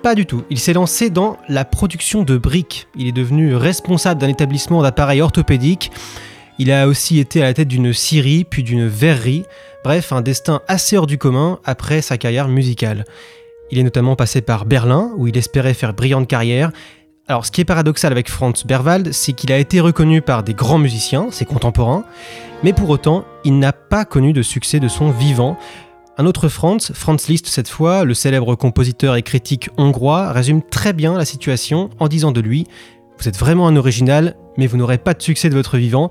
[0.01, 0.43] Pas du tout.
[0.49, 2.89] Il s'est lancé dans la production de briques.
[2.97, 5.89] Il est devenu responsable d'un établissement d'appareils orthopédiques.
[6.59, 9.45] Il a aussi été à la tête d'une scierie, puis d'une verrerie.
[9.85, 13.05] Bref, un destin assez hors du commun après sa carrière musicale.
[13.71, 16.71] Il est notamment passé par Berlin, où il espérait faire brillante carrière,
[17.29, 20.53] alors, ce qui est paradoxal avec Franz Berwald, c'est qu'il a été reconnu par des
[20.53, 22.03] grands musiciens, ses contemporains,
[22.63, 25.57] mais pour autant, il n'a pas connu de succès de son vivant.
[26.17, 30.91] Un autre Franz, Franz Liszt cette fois, le célèbre compositeur et critique hongrois, résume très
[30.91, 32.67] bien la situation en disant de lui
[33.17, 36.09] Vous êtes vraiment un original, mais vous n'aurez pas de succès de votre vivant,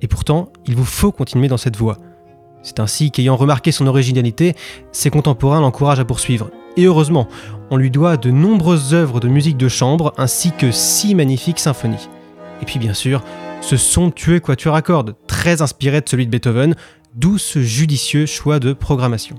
[0.00, 1.98] et pourtant, il vous faut continuer dans cette voie.
[2.62, 4.54] C'est ainsi qu'ayant remarqué son originalité,
[4.92, 6.50] ses contemporains l'encouragent à poursuivre.
[6.76, 7.28] Et heureusement,
[7.70, 12.08] on lui doit de nombreuses œuvres de musique de chambre ainsi que six magnifiques symphonies.
[12.62, 13.22] Et puis bien sûr,
[13.60, 16.74] ce somptueux quatuor à cordes, très inspiré de celui de Beethoven,
[17.14, 19.36] d'où ce judicieux choix de programmation.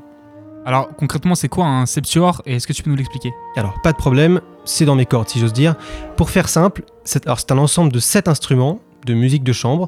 [0.66, 3.32] Alors concrètement, c'est quoi un septuor et est-ce que tu peux nous l'expliquer?
[3.56, 5.76] Alors pas de problème, c'est dans mes cordes si j'ose dire.
[6.18, 9.88] Pour faire simple, c'est un ensemble de sept instruments de musique de chambre.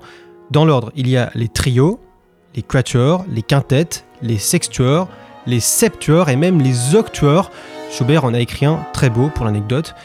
[0.52, 2.00] Dans l'ordre, il y a les trios,
[2.56, 5.10] les quatuors, les quintettes, les sextuors,
[5.48, 7.52] les septuors et même les octuors.
[7.92, 9.96] Schubert en a écrit un très beau pour l'anecdote.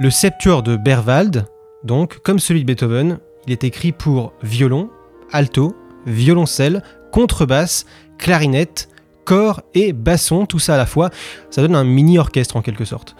[0.00, 1.46] Le septuor de Berwald,
[1.84, 4.90] donc, comme celui de Beethoven, il est écrit pour violon,
[5.32, 5.76] alto,
[6.06, 6.82] violoncelle,
[7.12, 7.86] contrebasse,
[8.18, 8.88] clarinette,
[9.24, 11.10] corps et basson, tout ça à la fois.
[11.50, 13.14] Ça donne un mini-orchestre en quelque sorte.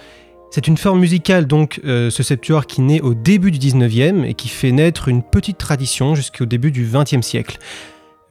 [0.50, 4.34] C'est une forme musicale donc euh, ce septuor qui naît au début du 19e et
[4.34, 7.58] qui fait naître une petite tradition jusqu'au début du 20e siècle.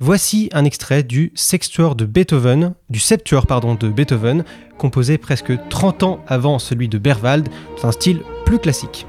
[0.02, 4.44] Voici un extrait du sextuor de Beethoven, du septuor de Beethoven,
[4.78, 7.48] composé presque 30 ans avant celui de Berwald,
[7.82, 9.08] dans un style plus classique.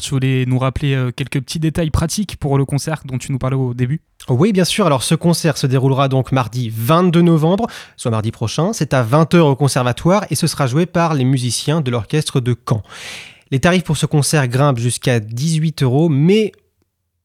[0.00, 3.38] Tu voulais nous rappeler euh, quelques petits détails pratiques pour le concert dont tu nous
[3.38, 4.00] parlais au début?
[4.28, 4.86] Oui, bien sûr.
[4.86, 8.72] Alors ce concert se déroulera donc mardi 22 novembre, soit mardi prochain.
[8.72, 12.56] C'est à 20h au conservatoire et ce sera joué par les musiciens de l'orchestre de
[12.68, 12.82] Caen.
[13.50, 16.52] Les tarifs pour ce concert grimpent jusqu'à 18 euros, mais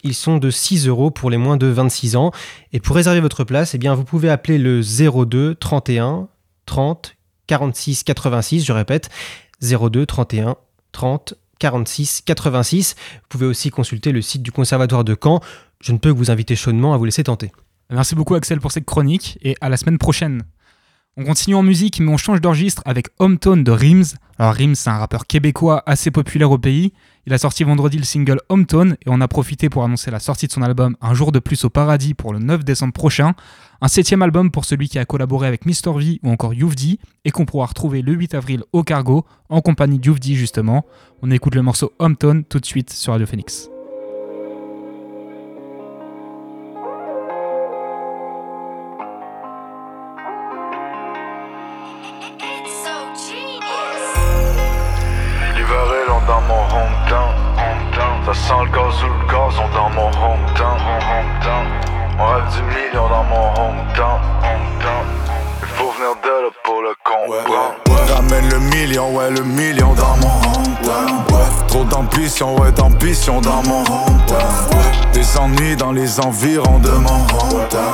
[0.04, 2.32] ils sont de 6 euros pour les moins de 26 ans.
[2.74, 6.28] Et pour réserver votre place, eh bien, vous pouvez appeler le 02 31
[6.66, 7.16] 30
[7.48, 9.10] 46 86, je répète,
[9.62, 10.56] 02 31
[10.92, 12.96] 30 46 86.
[12.98, 15.42] Vous pouvez aussi consulter le site du Conservatoire de Caen.
[15.82, 17.52] Je ne peux que vous inviter chaudement à vous laisser tenter.
[17.90, 20.44] Merci beaucoup Axel pour cette chronique et à la semaine prochaine.
[21.18, 24.16] On continue en musique mais on change d'enregistre avec Hometown de Rims.
[24.40, 26.94] Alors Rims c'est un rappeur québécois assez populaire au pays.
[27.28, 30.46] Il a sorti vendredi le single Hometown et on a profité pour annoncer la sortie
[30.46, 33.34] de son album Un jour de plus au paradis pour le 9 décembre prochain.
[33.82, 37.32] Un septième album pour celui qui a collaboré avec Mr V ou encore Youvdi et
[37.32, 40.86] qu'on pourra retrouver le 8 avril au Cargo en compagnie de Youvdi justement.
[41.24, 43.70] On écoute le morceau Hometown tout de suite sur Radio Phoenix.
[58.36, 60.78] Ça sent le gaz ou le gazon dans mon hometown.
[62.20, 64.20] On rêve du million dans mon hometown.
[64.44, 65.25] Il
[65.78, 68.14] faut venir de là pour le comprendre.
[68.14, 71.24] Ramène le million, ouais, le million dans mon hometown.
[71.68, 74.86] Trop d'ambition, ouais, d'ambition dans mon hometown.
[75.14, 77.94] Des ennuis dans les environs de mon hometown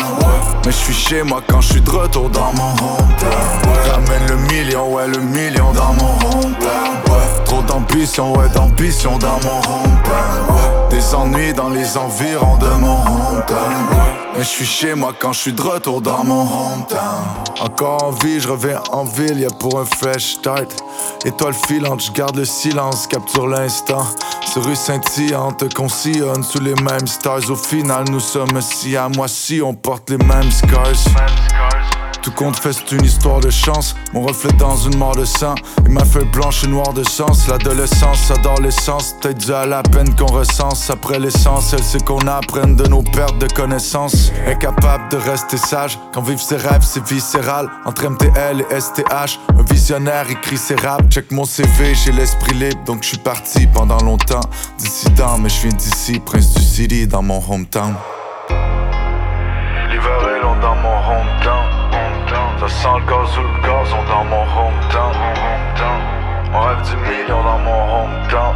[0.66, 4.38] Mais je suis chez moi quand je suis de retour dans mon hometown Ramène le
[4.52, 6.98] million, ouais le million dans mon hometown
[7.46, 14.11] Trop d'ambition, ouais d'ambition dans mon hometown Des ennuis dans les environs de mon hometown
[14.38, 17.24] mais je suis chez moi quand je suis de retour dans mon hometown.
[17.60, 20.84] Encore en vie, je reviens en ville, y'a pour un fresh start.
[21.26, 24.06] Étoile filante, je garde le silence, capture l'instant.
[24.52, 27.50] Sur rue scintillante qu'on sillonne sous les mêmes stars.
[27.50, 30.82] Au final, nous sommes si à moi si on porte les mêmes scars.
[32.22, 33.96] Tout compte fait, c'est une histoire de chance.
[34.14, 35.56] Mon reflet dans une mort de sang.
[35.86, 37.48] Et ma feuille blanche et noire de sens.
[37.48, 39.16] L'adolescence adore l'essence.
[39.20, 40.92] Peut-être dû à la peine qu'on recense.
[40.92, 44.32] Après l'essentiel, c'est qu'on apprenne de nos pertes de connaissances.
[44.46, 45.98] Incapable de rester sage.
[46.14, 47.68] Quand vivre ses rêves, c'est viscéral.
[47.86, 49.40] Entre MTL et STH.
[49.58, 51.10] Un visionnaire écrit ses raps.
[51.10, 52.84] Check mon CV, j'ai l'esprit libre.
[52.86, 54.42] Donc je suis parti pendant longtemps.
[54.78, 56.20] Dissident, mais je viens d'ici.
[56.20, 57.96] Prince du City dans mon hometown.
[59.90, 61.71] L'hiver est dans mon hometown.
[62.62, 65.16] Ça sent le gaz ou le gazon dans mon hometown.
[66.54, 68.56] On rêve du million dans mon hometown.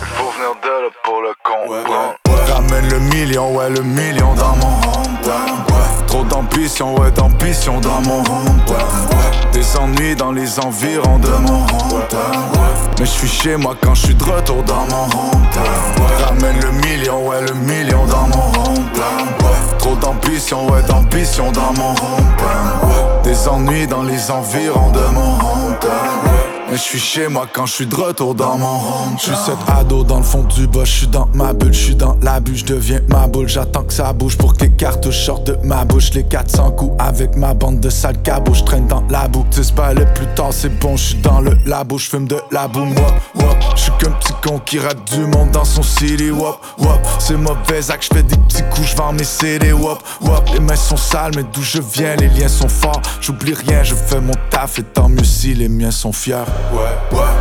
[0.00, 2.16] Il faut venir de là pour le comprendre.
[2.52, 5.62] Ramène le million, ouais, le million dans mon hometown.
[6.08, 9.06] Trop d'ambition, ouais, d'ambition dans mon hometown.
[9.52, 12.50] Des ennuis dans les environs de mon hometown.
[12.98, 16.26] Mais je suis chez moi quand je suis de retour dans mon hometown.
[16.26, 19.45] Ramène le million, ouais, le million dans mon hometown.
[19.86, 23.22] Trop d'ambition, ouais, d'ambition dans mon hometown.
[23.22, 26.45] Des ennuis dans les environs de mon hometown.
[26.68, 29.16] Mais je suis chez moi quand je suis de retour dans mon home.
[29.18, 31.78] Je suis cet ado dans le fond du bas, je suis dans ma bulle, je
[31.78, 33.48] suis dans la bulle, je deviens ma boule.
[33.48, 36.10] J'attends que ça bouge pour que les cartouches sortent de ma bouche.
[36.14, 39.44] Les 400 coups avec ma bande de sales cabots, je traîne dans la boue.
[39.50, 42.66] 10 balles plus tard, c'est bon, je suis dans le labo, je fume de la
[42.66, 42.84] boue.
[42.84, 46.30] Moi, wop, je suis qu'un petit con qui rate du monde dans son city.
[46.30, 49.72] Wop, wop, c'est mauvais acte, je fais des petits coups, je vends mes CD.
[49.72, 53.00] Wop, wop, les mains sont sales, mais d'où je viens, les liens sont forts.
[53.20, 56.55] J'oublie rien, je fais mon taf et tant mieux si les miens sont fiers.
[56.72, 57.34] Ouais, ouais.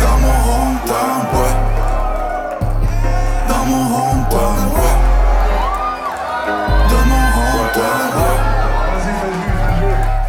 [0.00, 1.54] Dans mon hometown, ouais.
[3.48, 4.96] Dans mon hometown, ouais.
[6.90, 8.38] Dans mon hometown, ouais.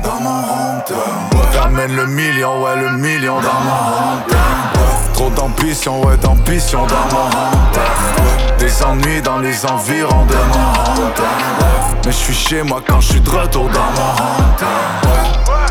[0.03, 1.59] Dans mon hometown.
[1.59, 5.13] Ramène le million, ouais, le million dans mon hometown.
[5.13, 8.57] Trop d'ambition, ouais, d'ambition dans mon hometown.
[8.59, 11.25] Des ennuis dans les environs de mon hometown.
[12.05, 15.64] Mais je suis chez moi quand je suis de retour dans mon hometown,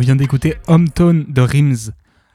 [0.00, 1.92] On vient d'écouter Hometown de Rims.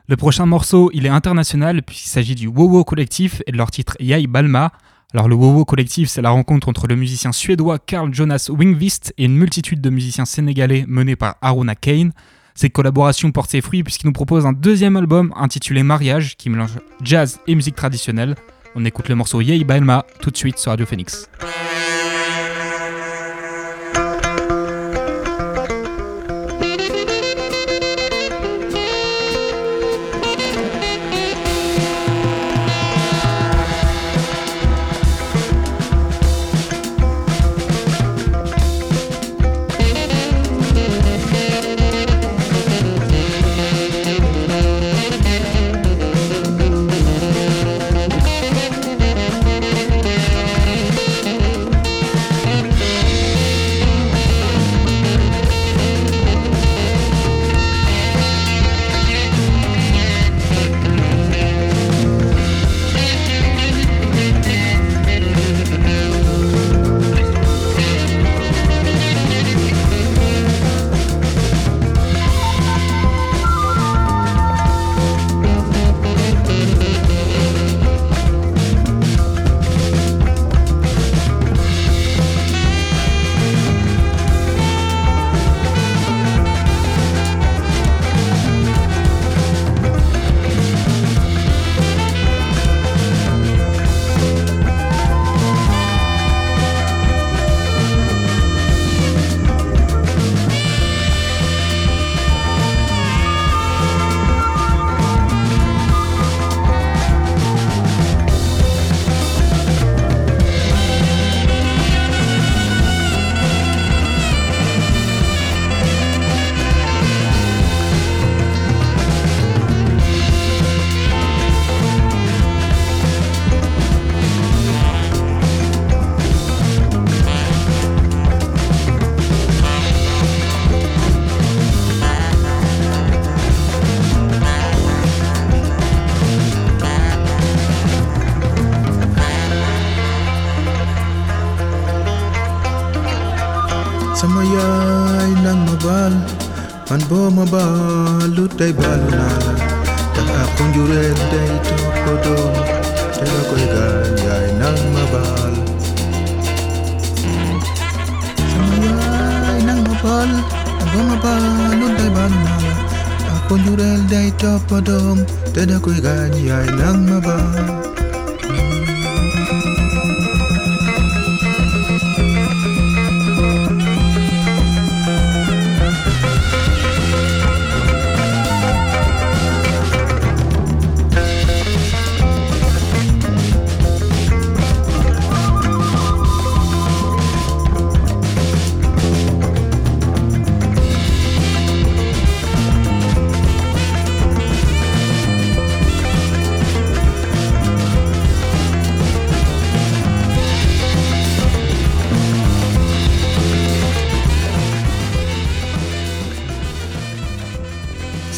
[0.07, 3.97] Le prochain morceau, il est international puisqu'il s'agit du Wowo Collectif et de leur titre
[3.99, 4.71] Yai Balma.
[5.15, 9.25] Alors le Wowo Collectif, c'est la rencontre entre le musicien suédois Carl Jonas Wingvist et
[9.25, 12.11] une multitude de musiciens sénégalais menés par Aruna Kane.
[12.53, 16.77] Ces collaborations portent ses fruits puisqu'ils nous proposent un deuxième album intitulé Mariage qui mélange
[17.01, 18.35] jazz et musique traditionnelle.
[18.75, 21.27] On écoute le morceau Yei Balma tout de suite sur Radio Phoenix.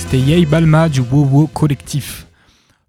[0.09, 2.27] C'était Yay Balma du Wowo Collectif.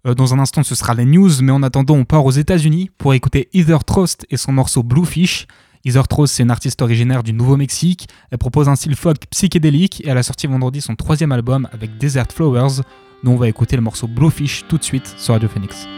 [0.07, 2.91] Euh, dans un instant, ce sera les news, mais en attendant, on part aux États-Unis
[2.97, 5.45] pour écouter Heather Trost et son morceau Bluefish.
[5.83, 8.07] Heather Trost, c'est une artiste originaire du Nouveau-Mexique.
[8.31, 11.97] Elle propose un style folk psychédélique et elle a sorti vendredi son troisième album avec
[11.97, 12.83] Desert Flowers,
[13.25, 15.89] dont on va écouter le morceau Bluefish tout de suite sur Radio Phoenix.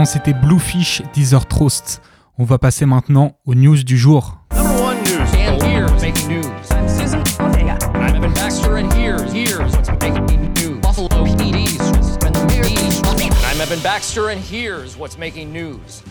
[0.00, 2.02] L'instant, c'était Bluefish Deezer Trost.
[2.38, 4.38] On va passer maintenant aux news du jour.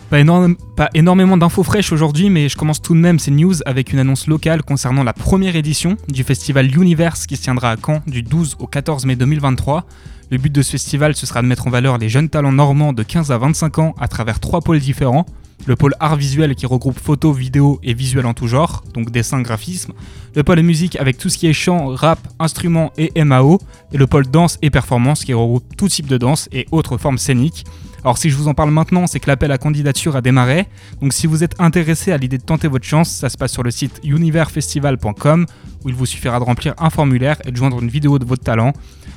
[0.10, 3.54] Pas, énorme- pas énormément d'infos fraîches aujourd'hui, mais je commence tout de même ces news
[3.68, 7.76] avec une annonce locale concernant la première édition du festival Universe qui se tiendra à
[7.78, 9.86] Caen du 12 au 14 mai 2023.
[10.32, 12.94] Le but de ce festival, ce sera de mettre en valeur les jeunes talents normands
[12.94, 15.26] de 15 à 25 ans à travers trois pôles différents.
[15.68, 19.42] Le pôle art visuel qui regroupe photo, vidéo et visuel en tout genre, donc dessin,
[19.42, 19.94] graphisme.
[20.36, 23.60] Le pôle musique avec tout ce qui est chant, rap, instruments et MAO.
[23.92, 27.18] Et le pôle danse et performance qui regroupe tout type de danse et autres formes
[27.18, 27.66] scéniques.
[28.04, 30.68] Alors si je vous en parle maintenant, c'est que l'appel à candidature a démarré.
[31.02, 33.64] Donc si vous êtes intéressé à l'idée de tenter votre chance, ça se passe sur
[33.64, 35.46] le site universfestival.com
[35.84, 38.44] où il vous suffira de remplir un formulaire et de joindre une vidéo de votre
[38.44, 38.74] talent.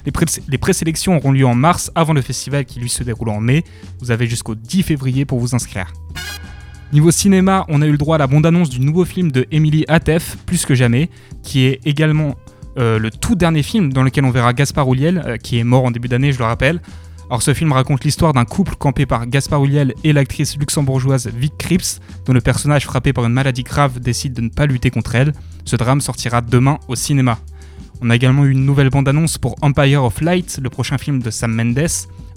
[0.06, 3.28] Les, pré- les présélections auront lieu en mars avant le festival qui lui se déroule
[3.30, 3.64] en mai.
[4.00, 5.92] Vous avez jusqu'au 10 février pour vous inscrire.
[6.92, 9.84] Niveau cinéma, on a eu le droit à la bande-annonce du nouveau film de Emily
[9.88, 11.10] Atef, Plus que jamais,
[11.42, 12.34] qui est également
[12.78, 15.84] euh, le tout dernier film dans lequel on verra Gaspard Ulliel, euh, qui est mort
[15.84, 16.80] en début d'année, je le rappelle.
[17.28, 21.52] Alors ce film raconte l'histoire d'un couple campé par Gaspard Ulliel et l'actrice luxembourgeoise Vic
[21.58, 25.14] Krieps, dont le personnage frappé par une maladie grave décide de ne pas lutter contre
[25.14, 25.34] elle.
[25.66, 27.38] Ce drame sortira demain au cinéma.
[28.00, 31.30] On a également eu une nouvelle bande-annonce pour Empire of Light, le prochain film de
[31.30, 31.88] Sam Mendes.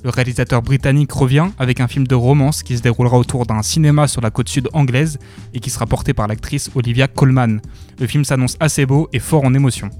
[0.03, 4.07] Le réalisateur britannique revient avec un film de romance qui se déroulera autour d'un cinéma
[4.07, 5.19] sur la côte sud anglaise
[5.53, 7.61] et qui sera porté par l'actrice Olivia Colman.
[7.99, 9.91] Le film s'annonce assez beau et fort en émotion.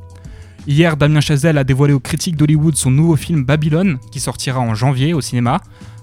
[0.66, 4.74] Hier, Damien Chazelle a dévoilé aux critiques d'Hollywood son nouveau film Babylone, qui sortira en
[4.74, 5.62] janvier au cinéma.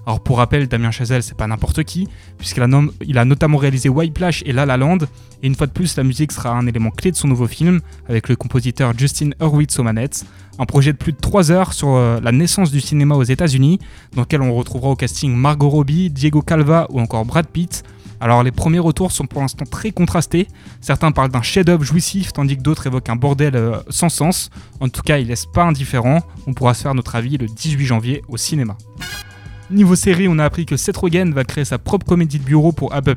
[0.09, 2.07] Alors pour rappel, Damien Chazelle, c'est pas n'importe qui,
[2.39, 4.97] puisqu'il a, notamment réalisé Whiplash et La La Land,
[5.43, 7.79] et une fois de plus, la musique sera un élément clé de son nouveau film,
[8.07, 10.25] avec le compositeur Justin Hurwitz aux manettes.
[10.57, 13.77] Un projet de plus de 3 heures sur euh, la naissance du cinéma aux États-Unis,
[14.15, 17.83] dans lequel on retrouvera au casting Margot Robbie, Diego Calva ou encore Brad Pitt.
[18.19, 20.47] Alors les premiers retours sont pour l'instant très contrastés.
[20.81, 24.49] Certains parlent d'un chef-d'œuvre jouissif, tandis que d'autres évoquent un bordel euh, sans sens.
[24.79, 26.21] En tout cas, il laisse pas indifférent.
[26.47, 28.75] On pourra se faire notre avis le 18 janvier au cinéma.
[29.71, 32.71] Niveau série, on a appris que Seth Rogen va créer sa propre comédie de bureau
[32.71, 33.15] pour Apple+.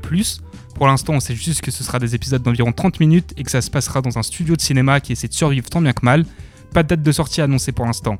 [0.74, 3.50] Pour l'instant, on sait juste que ce sera des épisodes d'environ 30 minutes et que
[3.50, 6.04] ça se passera dans un studio de cinéma qui essaie de survivre tant bien que
[6.04, 6.26] mal.
[6.74, 8.18] Pas de date de sortie annoncée pour l'instant.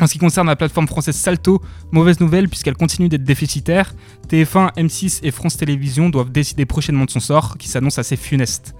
[0.00, 3.94] En ce qui concerne la plateforme française Salto, mauvaise nouvelle puisqu'elle continue d'être déficitaire.
[4.30, 8.74] TF1, M6 et France Télévisions doivent décider prochainement de son sort, qui s'annonce assez funeste.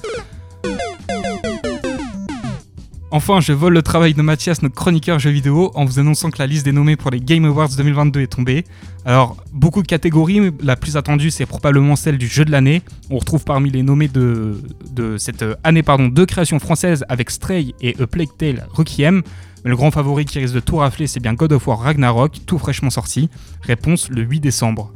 [3.14, 6.38] Enfin, je vole le travail de Mathias, notre chroniqueur jeux vidéo, en vous annonçant que
[6.38, 8.64] la liste des nommés pour les Game Awards 2022 est tombée.
[9.04, 12.80] Alors, beaucoup de catégories, la plus attendue, c'est probablement celle du jeu de l'année.
[13.10, 17.74] On retrouve parmi les nommés de, de cette année pardon, deux créations françaises avec Stray
[17.82, 19.20] et A Plague Tale Requiem.
[19.62, 22.46] Mais le grand favori qui risque de tout rafler, c'est bien God of War Ragnarok,
[22.46, 23.28] tout fraîchement sorti.
[23.60, 24.90] Réponse le 8 décembre.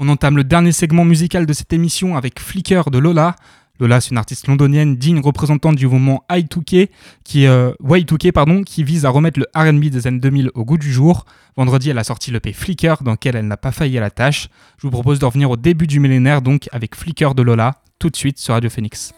[0.00, 3.34] On entame le dernier segment musical de cette émission avec Flicker de Lola.
[3.78, 6.88] Lola, c'est une artiste londonienne digne représentante du mouvement I2K,
[7.24, 10.78] qui, euh, Y2K pardon, qui vise à remettre le RB des années 2000 au goût
[10.78, 11.24] du jour.
[11.56, 14.48] Vendredi, elle a sorti l'EP Flicker, dans lequel elle n'a pas failli à la tâche.
[14.78, 18.10] Je vous propose de revenir au début du millénaire, donc avec Flicker de Lola, tout
[18.10, 19.12] de suite sur Radio Phoenix.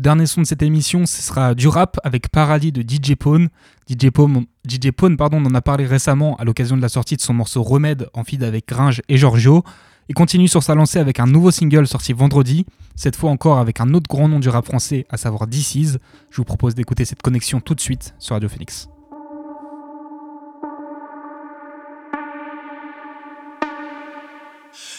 [0.00, 3.50] Le dernier son de cette émission, ce sera du rap avec Paradis de DJ Pone.
[3.86, 7.16] DJ Pone, DJ Pone pardon, on en a parlé récemment à l'occasion de la sortie
[7.16, 9.62] de son morceau Remède en feed avec Gringe et Giorgio.
[10.08, 12.64] Il continue sur sa lancée avec un nouveau single sorti vendredi,
[12.96, 15.98] cette fois encore avec un autre grand nom du rap français, à savoir DC's.
[16.30, 18.88] Je vous propose d'écouter cette connexion tout de suite sur Radio Phoenix.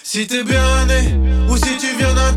[0.04, 1.16] Si t'es bien né
[1.50, 2.34] ou si tu viens d'un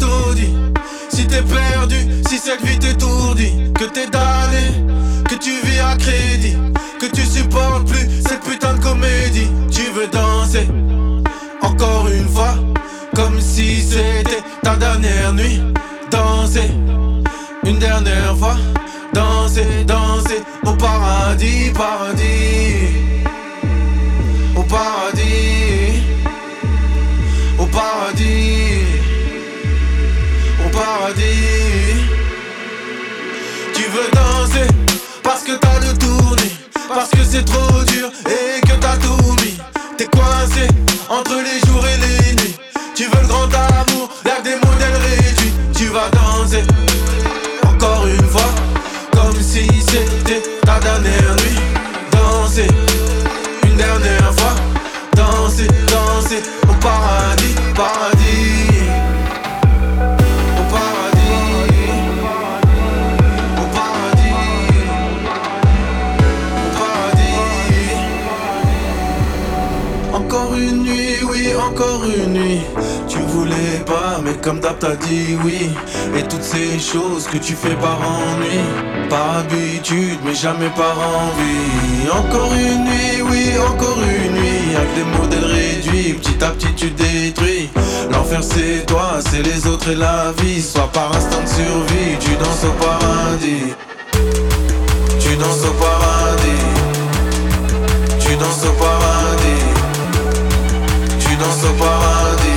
[1.14, 1.96] Si t'es perdu,
[2.28, 4.84] si cette vie t'étourdit Que t'es damné,
[5.28, 6.56] que tu vis à crédit
[6.98, 9.48] Que tu supportes plus cette putain de comédie.
[9.70, 10.66] Tu veux danser,
[11.62, 12.56] encore une fois
[13.14, 15.62] Comme si c'était ta dernière nuit.
[16.10, 16.70] Danser,
[17.64, 18.56] une dernière fois
[19.12, 22.88] Danser, danser au paradis, paradis
[24.56, 25.23] Au paradis
[31.06, 31.12] Tu
[33.90, 34.66] veux danser
[35.22, 36.50] parce que t'as le tourné
[36.88, 39.58] Parce que c'est trop dur et que t'as tout mis.
[39.98, 40.66] T'es coincé
[41.10, 42.56] entre les jours et les nuits.
[42.94, 46.64] Tu veux le grand amour, que des modèles réduits Tu vas danser
[47.66, 48.48] encore une fois
[49.12, 51.36] Comme si c'était ta dernière
[74.44, 75.70] comme d'hab t'as dit oui.
[76.14, 78.60] Et toutes ces choses que tu fais par ennui.
[79.08, 82.10] Par habitude, mais jamais par envie.
[82.12, 84.76] Encore une nuit, oui, encore une nuit.
[84.76, 87.70] Avec des modèles réduits, petit à petit tu détruis.
[88.12, 90.60] L'enfer c'est toi, c'est les autres et la vie.
[90.60, 93.72] Soit par instinct de survie, tu danses au paradis.
[95.20, 96.66] Tu danses au paradis.
[98.20, 99.64] Tu danses au paradis.
[101.18, 102.53] Tu danses au paradis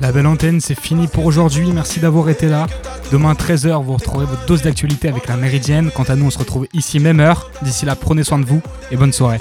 [0.00, 1.70] La belle antenne, c'est fini pour aujourd'hui.
[1.72, 2.66] Merci d'avoir été là.
[3.10, 5.90] Demain 13h, vous retrouverez votre dose d'actualité avec la Méridienne.
[5.94, 7.50] Quant à nous, on se retrouve ici même heure.
[7.62, 9.38] D'ici là, prenez soin de vous et bonne soirée.